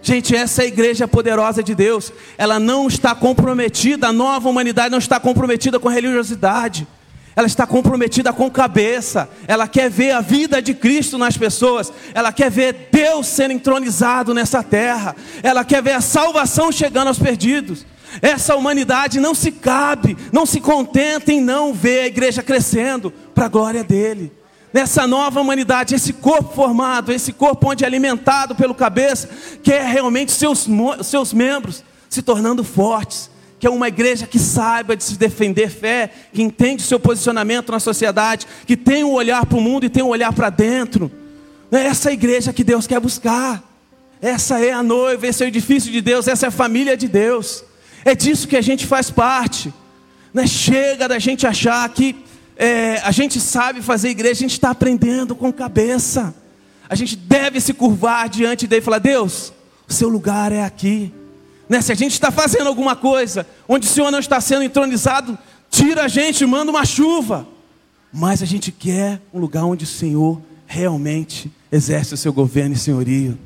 Gente, 0.00 0.34
essa 0.34 0.62
é 0.62 0.64
a 0.64 0.68
igreja 0.68 1.08
poderosa 1.08 1.62
de 1.62 1.74
Deus. 1.74 2.12
Ela 2.36 2.58
não 2.58 2.86
está 2.86 3.14
comprometida, 3.14 4.08
a 4.08 4.12
nova 4.12 4.48
humanidade 4.48 4.90
não 4.90 4.98
está 4.98 5.18
comprometida 5.18 5.78
com 5.78 5.88
religiosidade. 5.88 6.86
Ela 7.34 7.46
está 7.46 7.66
comprometida 7.66 8.32
com 8.32 8.50
cabeça. 8.50 9.28
Ela 9.46 9.68
quer 9.68 9.88
ver 9.88 10.10
a 10.10 10.20
vida 10.20 10.60
de 10.60 10.74
Cristo 10.74 11.16
nas 11.16 11.36
pessoas. 11.36 11.92
Ela 12.12 12.32
quer 12.32 12.50
ver 12.50 12.88
Deus 12.90 13.28
sendo 13.28 13.52
entronizado 13.52 14.34
nessa 14.34 14.60
terra. 14.60 15.14
Ela 15.40 15.64
quer 15.64 15.80
ver 15.80 15.92
a 15.92 16.00
salvação 16.00 16.72
chegando 16.72 17.08
aos 17.08 17.18
perdidos. 17.18 17.86
Essa 18.20 18.56
humanidade 18.56 19.20
não 19.20 19.34
se 19.34 19.52
cabe, 19.52 20.16
não 20.32 20.46
se 20.46 20.60
contenta 20.60 21.32
em 21.32 21.40
não 21.40 21.72
ver 21.72 22.00
a 22.00 22.06
igreja 22.06 22.42
crescendo 22.42 23.12
para 23.34 23.46
a 23.46 23.48
glória 23.48 23.84
dele. 23.84 24.32
Nessa 24.72 25.06
nova 25.06 25.40
humanidade, 25.40 25.94
esse 25.94 26.12
corpo 26.12 26.54
formado, 26.54 27.10
esse 27.10 27.32
corpo 27.32 27.70
onde 27.70 27.84
é 27.84 27.86
alimentado 27.86 28.54
pelo 28.54 28.74
cabeça, 28.74 29.28
quer 29.62 29.84
realmente 29.86 30.30
seus, 30.32 30.66
seus 31.02 31.32
membros 31.32 31.82
se 32.08 32.20
tornando 32.20 32.62
fortes, 32.62 33.30
que 33.58 33.66
é 33.66 33.70
uma 33.70 33.88
igreja 33.88 34.26
que 34.26 34.38
saiba 34.38 34.94
de 34.94 35.02
se 35.02 35.16
defender 35.16 35.70
fé, 35.70 36.10
que 36.32 36.42
entende 36.42 36.84
o 36.84 36.86
seu 36.86 37.00
posicionamento 37.00 37.72
na 37.72 37.80
sociedade, 37.80 38.46
que 38.66 38.76
tem 38.76 39.02
um 39.04 39.12
olhar 39.12 39.44
para 39.46 39.58
o 39.58 39.60
mundo 39.60 39.84
e 39.84 39.88
tem 39.88 40.02
um 40.02 40.08
olhar 40.08 40.32
para 40.32 40.50
dentro. 40.50 41.10
É 41.72 41.86
essa 41.86 42.12
igreja 42.12 42.52
que 42.52 42.62
Deus 42.62 42.86
quer 42.86 43.00
buscar. 43.00 43.62
Essa 44.20 44.60
é 44.60 44.72
a 44.72 44.82
noiva, 44.82 45.26
esse 45.26 45.42
é 45.42 45.46
o 45.46 45.48
edifício 45.48 45.90
de 45.90 46.00
Deus, 46.00 46.28
essa 46.28 46.46
é 46.46 46.48
a 46.48 46.52
família 46.52 46.96
de 46.96 47.08
Deus. 47.08 47.64
É 48.04 48.14
disso 48.14 48.48
que 48.48 48.56
a 48.56 48.60
gente 48.60 48.86
faz 48.86 49.10
parte. 49.10 49.72
Não 50.32 50.42
é 50.42 50.46
chega 50.46 51.08
da 51.08 51.18
gente 51.18 51.46
achar 51.46 51.88
que 51.88 52.14
é, 52.58 52.98
a 53.04 53.12
gente 53.12 53.40
sabe 53.40 53.80
fazer 53.80 54.08
igreja, 54.08 54.32
a 54.32 54.42
gente 54.42 54.52
está 54.54 54.70
aprendendo 54.70 55.36
com 55.36 55.52
cabeça. 55.52 56.34
A 56.88 56.96
gente 56.96 57.14
deve 57.14 57.60
se 57.60 57.72
curvar 57.72 58.28
diante 58.28 58.66
dele 58.66 58.82
e 58.82 58.84
falar: 58.84 58.98
Deus, 58.98 59.52
o 59.88 59.92
seu 59.92 60.08
lugar 60.08 60.50
é 60.50 60.64
aqui. 60.64 61.14
Né? 61.68 61.80
Se 61.80 61.92
a 61.92 61.94
gente 61.94 62.14
está 62.14 62.32
fazendo 62.32 62.66
alguma 62.66 62.96
coisa 62.96 63.46
onde 63.68 63.86
o 63.86 63.90
Senhor 63.90 64.10
não 64.10 64.18
está 64.18 64.40
sendo 64.40 64.64
entronizado, 64.64 65.38
tira 65.70 66.04
a 66.04 66.08
gente, 66.08 66.44
manda 66.44 66.72
uma 66.72 66.84
chuva. 66.84 67.46
Mas 68.12 68.42
a 68.42 68.46
gente 68.46 68.72
quer 68.72 69.20
um 69.32 69.38
lugar 69.38 69.64
onde 69.64 69.84
o 69.84 69.88
Senhor 69.88 70.40
realmente 70.66 71.52
exerce 71.70 72.12
o 72.12 72.16
seu 72.16 72.32
governo 72.32 72.74
e 72.74 72.78
senhorio. 72.78 73.38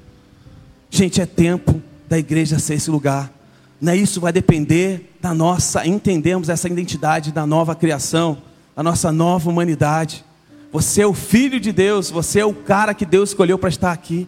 Gente, 0.89 1.21
é 1.21 1.27
tempo 1.27 1.83
da 2.09 2.19
igreja 2.19 2.59
ser 2.59 2.75
esse 2.75 2.91
lugar. 2.91 3.31
Né? 3.79 3.95
Isso 3.95 4.21
vai 4.21 4.33
depender 4.33 5.13
da 5.21 5.35
nossa, 5.35 5.87
entendemos 5.87 6.49
essa 6.49 6.69
identidade 6.69 7.31
da 7.31 7.45
nova 7.45 7.75
criação, 7.75 8.39
da 8.75 8.83
nossa 8.83 9.13
nova 9.13 9.49
humanidade. 9.49 10.25
Você 10.73 11.03
é 11.03 11.07
o 11.07 11.13
filho 11.13 11.61
de 11.61 11.73
Deus, 11.73 12.11
você 12.11 12.41
é 12.41 12.45
o 12.45 12.55
cara 12.55 12.95
que 12.95 13.05
Deus 13.05 13.31
escolheu 13.31 13.59
para 13.59 13.69
estar 13.69 13.93
aqui. 13.93 14.27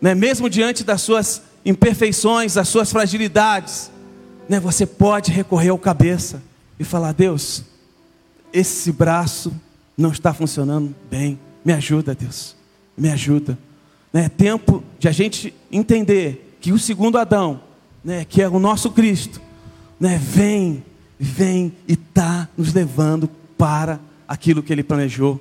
Né? 0.00 0.14
Mesmo 0.14 0.48
diante 0.48 0.82
das 0.82 1.02
suas 1.02 1.42
imperfeições, 1.64 2.54
das 2.54 2.68
suas 2.68 2.90
fragilidades, 2.90 3.90
né? 4.48 4.58
você 4.58 4.86
pode 4.86 5.30
recorrer 5.30 5.68
ao 5.68 5.78
cabeça 5.78 6.42
e 6.78 6.84
falar: 6.84 7.12
Deus, 7.12 7.64
esse 8.52 8.90
braço 8.90 9.52
não 9.96 10.10
está 10.10 10.32
funcionando 10.32 10.94
bem, 11.10 11.38
me 11.64 11.72
ajuda, 11.72 12.14
Deus, 12.14 12.56
me 12.96 13.10
ajuda. 13.10 13.58
Né? 14.12 14.24
É 14.24 14.28
tempo 14.28 14.82
de 14.98 15.08
a 15.08 15.12
gente 15.12 15.54
entender 15.70 16.56
que 16.60 16.72
o 16.72 16.78
segundo 16.78 17.18
Adão 17.18 17.60
né, 18.04 18.24
que 18.24 18.42
é 18.42 18.48
o 18.48 18.58
nosso 18.58 18.90
Cristo, 18.90 19.40
né, 19.98 20.18
vem, 20.18 20.82
vem 21.18 21.72
e 21.86 21.92
está 21.92 22.48
nos 22.56 22.72
levando 22.72 23.28
para 23.60 24.00
aquilo 24.26 24.62
que 24.62 24.72
Ele 24.72 24.82
planejou. 24.82 25.38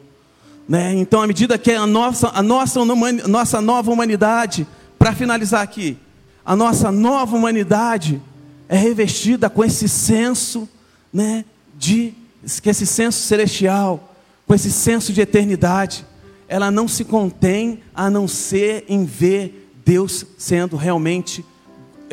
Né? 0.67 0.93
Então, 0.95 1.21
à 1.21 1.25
medida 1.25 1.57
que 1.57 1.71
a 1.71 1.87
nossa, 1.87 2.27
a 2.33 2.43
nossa, 2.43 2.81
nossa 3.25 3.61
nova 3.61 3.89
humanidade, 3.89 4.67
para 4.97 5.15
finalizar 5.15 5.61
aqui, 5.61 5.97
a 6.45 6.53
nossa 6.53 6.91
nova 6.91 7.37
humanidade 7.37 8.21
é 8.67 8.75
revestida 8.75 9.49
com 9.49 9.63
esse 9.63 9.87
senso, 9.87 10.67
né, 11.13 11.45
de 11.77 12.13
esse 12.43 12.85
senso 12.85 13.19
celestial, 13.19 14.13
com 14.45 14.53
esse 14.53 14.69
senso 14.69 15.13
de 15.13 15.21
eternidade, 15.21 16.05
ela 16.49 16.69
não 16.69 16.89
se 16.89 17.05
contém 17.05 17.79
a 17.95 18.09
não 18.09 18.27
ser 18.27 18.83
em 18.89 19.05
ver 19.05 19.71
Deus 19.85 20.25
sendo 20.37 20.75
realmente 20.75 21.45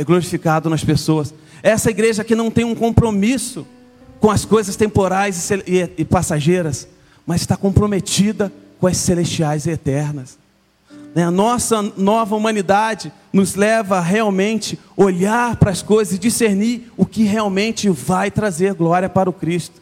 glorificado 0.05 0.71
nas 0.71 0.85
pessoas. 0.85 1.35
Essa 1.65 1.91
igreja 1.91 2.23
que 2.23 2.37
não 2.37 2.49
tem 2.49 2.65
um 2.65 2.77
compromisso 2.77 3.67
com 4.27 4.31
as 4.33 4.45
coisas 4.45 4.75
temporais 4.75 5.51
e 5.97 6.05
passageiras, 6.05 6.89
mas 7.25 7.43
está 7.43 7.57
comprometida 7.57 8.53
com 8.81 8.89
as 8.89 8.97
celestiais 8.97 9.67
e 9.67 9.71
eternas. 9.71 10.37
Né, 11.15 11.23
a 11.23 11.31
nossa 11.31 11.81
nova 11.97 12.35
humanidade 12.35 13.13
nos 13.33 13.55
leva 13.55 13.99
a 13.99 14.01
realmente 14.01 14.81
olhar 14.97 15.55
para 15.55 15.71
as 15.71 15.81
coisas 15.81 16.15
e 16.15 16.19
discernir 16.19 16.91
o 16.97 17.07
que 17.07 17.23
realmente 17.23 17.89
vai 17.89 18.29
trazer 18.29 18.75
glória 18.75 19.09
para 19.09 19.31
o 19.31 19.33
Cristo. 19.33 19.81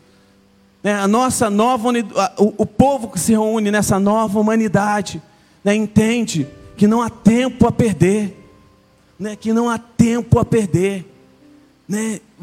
Né, 0.82 0.92
a 0.92 1.09
nossa 1.09 1.49
nova 1.49 1.88
o 2.36 2.66
povo 2.66 3.09
que 3.09 3.18
se 3.18 3.32
reúne 3.32 3.70
nessa 3.70 3.99
nova 3.99 4.38
humanidade 4.38 5.22
né, 5.64 5.74
entende 5.74 6.47
que 6.76 6.86
não 6.86 7.01
há 7.01 7.09
tempo 7.09 7.66
a 7.66 7.72
perder 7.72 8.36
que 9.40 9.55
não 9.55 9.70
há 9.70 9.78
tempo 9.78 10.38
a 10.38 10.45
perder. 10.45 11.07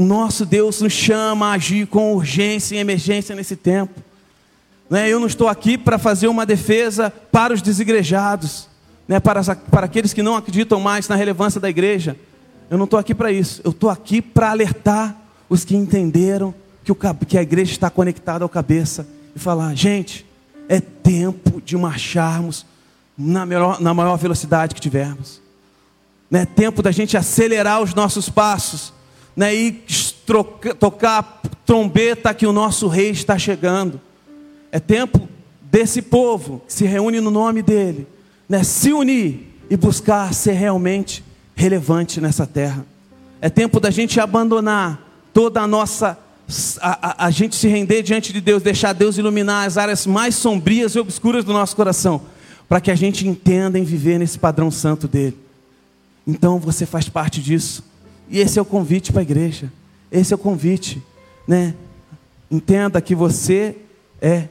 Nosso 0.02 0.46
Deus 0.46 0.82
nos 0.82 0.94
chama 0.94 1.48
a 1.48 1.54
agir 1.54 1.88
com 1.88 2.14
urgência 2.14 2.76
e 2.76 2.80
emergência 2.80 3.36
nesse 3.36 3.56
tempo. 3.56 4.02
Né? 4.90 5.10
Eu 5.10 5.20
não 5.20 5.28
estou 5.28 5.48
aqui 5.48 5.78
para 5.78 5.98
fazer 5.98 6.28
uma 6.28 6.46
defesa 6.46 7.10
para 7.32 7.54
os 7.54 7.62
desigrejados, 7.62 8.68
né? 9.08 9.20
para, 9.20 9.42
aqueles 9.84 10.14
que 10.14 10.22
não 10.22 10.36
acreditam 10.36 10.80
mais 10.80 11.08
na 11.08 11.16
relevância 11.16 11.60
da 11.62 11.70
igreja. 11.70 12.18
eu 12.70 12.78
não 12.78 12.86
estou 12.86 13.00
aqui 13.00 13.16
para 13.16 13.32
isso. 13.32 13.62
Eu 13.64 13.72
estou 13.72 13.90
aqui 13.90 14.22
para 14.22 14.52
alertar 14.52 15.16
os 15.50 15.64
que 15.64 15.76
entenderam 15.76 16.54
que, 17.28 17.38
a 17.38 17.42
igreja 17.42 17.72
está 17.72 17.90
conectada 17.90 18.44
ao 18.44 18.50
cabeça 18.50 19.08
e 19.36 19.40
falar: 19.40 19.76
gente, 19.76 20.26
é 20.68 20.80
tempo 20.80 21.62
de 21.62 21.78
marcharmos 21.78 22.66
na, 23.18 23.46
na 23.80 23.94
maior 23.94 24.18
velocidade 24.18 24.74
que 24.74 24.82
tivermos. 24.82 25.42
É 26.32 26.46
tempo 26.46 26.82
da 26.82 26.92
gente 26.92 27.18
acelerar 27.18 27.82
os 27.82 27.94
nossos 27.94 28.30
passos 28.30 28.94
né, 29.36 29.54
e 29.54 29.72
troca, 30.26 30.74
tocar 30.76 31.42
trombeta 31.66 32.34
que 32.34 32.46
o 32.46 32.54
nosso 32.54 32.88
rei 32.88 33.12
está 33.12 33.38
chegando. 33.38 34.00
É 34.72 34.80
tempo 34.80 35.28
desse 35.62 36.02
povo 36.02 36.62
que 36.68 36.74
se 36.74 36.86
reúne 36.86 37.20
no 37.20 37.32
nome 37.32 37.62
dele, 37.62 38.08
né, 38.48 38.64
se 38.64 38.92
unir 38.92 39.58
e 39.70 39.78
buscar 39.78 40.34
ser 40.34 40.54
realmente 40.54 41.24
relevante 41.56 42.20
nessa 42.20 42.46
terra. 42.46 42.86
É 43.40 43.50
tempo 43.50 43.80
da 43.80 43.90
gente 43.90 44.20
abandonar 44.20 45.08
toda 45.34 45.62
a 45.62 45.68
nossa 45.68 46.18
a, 46.82 47.24
a, 47.24 47.28
a, 47.28 47.32
gente 47.32 47.56
se 47.56 47.68
render 47.68 48.02
diante 48.02 48.34
de 48.34 48.42
Deus, 48.42 48.62
deixar 48.62 48.92
Deus 48.92 49.18
iluminar 49.18 49.66
as 49.66 49.78
áreas 49.78 50.06
mais 50.06 50.36
sombrias 50.36 50.96
e 50.96 51.00
obscuras 51.00 51.46
do 51.46 51.54
nosso 51.54 51.76
coração, 51.76 52.22
para 52.68 52.82
que 52.82 52.92
a 52.92 52.96
gente 52.96 53.26
entenda 53.26 53.80
em 53.80 53.84
viver 53.86 54.20
nesse 54.20 54.38
padrão 54.38 54.70
santo 54.70 55.08
dele. 55.08 55.38
Então 56.28 56.60
você 56.60 56.86
faz 56.86 57.08
parte 57.08 57.42
disso. 57.42 57.84
E 58.32 58.40
esse 58.40 58.58
é 58.58 58.62
o 58.62 58.66
convite 58.66 59.12
para 59.12 59.20
a 59.20 59.24
igreja. 59.24 59.72
Esse 60.10 60.32
é 60.32 60.36
o 60.36 60.40
convite, 60.40 61.04
né? 61.46 61.76
Entenda 62.50 63.02
que 63.02 63.14
você 63.14 63.76
é 64.22 64.48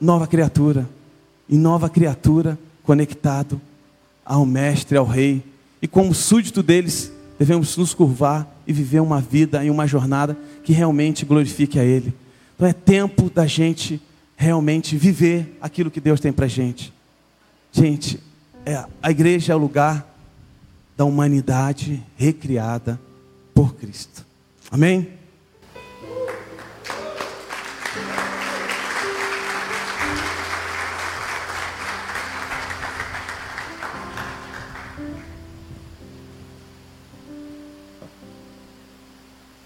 nova 0.00 0.26
criatura. 0.26 0.88
E 1.46 1.58
nova 1.58 1.90
criatura 1.90 2.58
conectado 2.82 3.60
ao 4.24 4.46
mestre, 4.46 4.96
ao 4.96 5.04
rei. 5.04 5.44
E 5.82 5.86
como 5.86 6.14
súdito 6.14 6.62
deles, 6.62 7.12
devemos 7.38 7.76
nos 7.76 7.92
curvar 7.92 8.50
e 8.66 8.72
viver 8.72 9.00
uma 9.00 9.20
vida 9.20 9.62
e 9.62 9.68
uma 9.68 9.86
jornada 9.86 10.34
que 10.62 10.72
realmente 10.72 11.26
glorifique 11.26 11.78
a 11.78 11.84
ele. 11.84 12.14
Então 12.56 12.66
é 12.66 12.72
tempo 12.72 13.28
da 13.28 13.46
gente 13.46 14.00
realmente 14.36 14.96
viver 14.96 15.58
aquilo 15.60 15.90
que 15.90 16.00
Deus 16.00 16.18
tem 16.18 16.32
para 16.32 16.46
gente. 16.46 16.90
Gente, 17.70 18.18
é, 18.64 18.82
a 19.02 19.10
igreja 19.10 19.52
é 19.52 19.56
o 19.56 19.58
lugar 19.58 20.13
da 20.96 21.04
humanidade 21.04 22.02
recriada 22.16 23.00
por 23.54 23.74
Cristo. 23.74 24.24
Amém? 24.70 25.13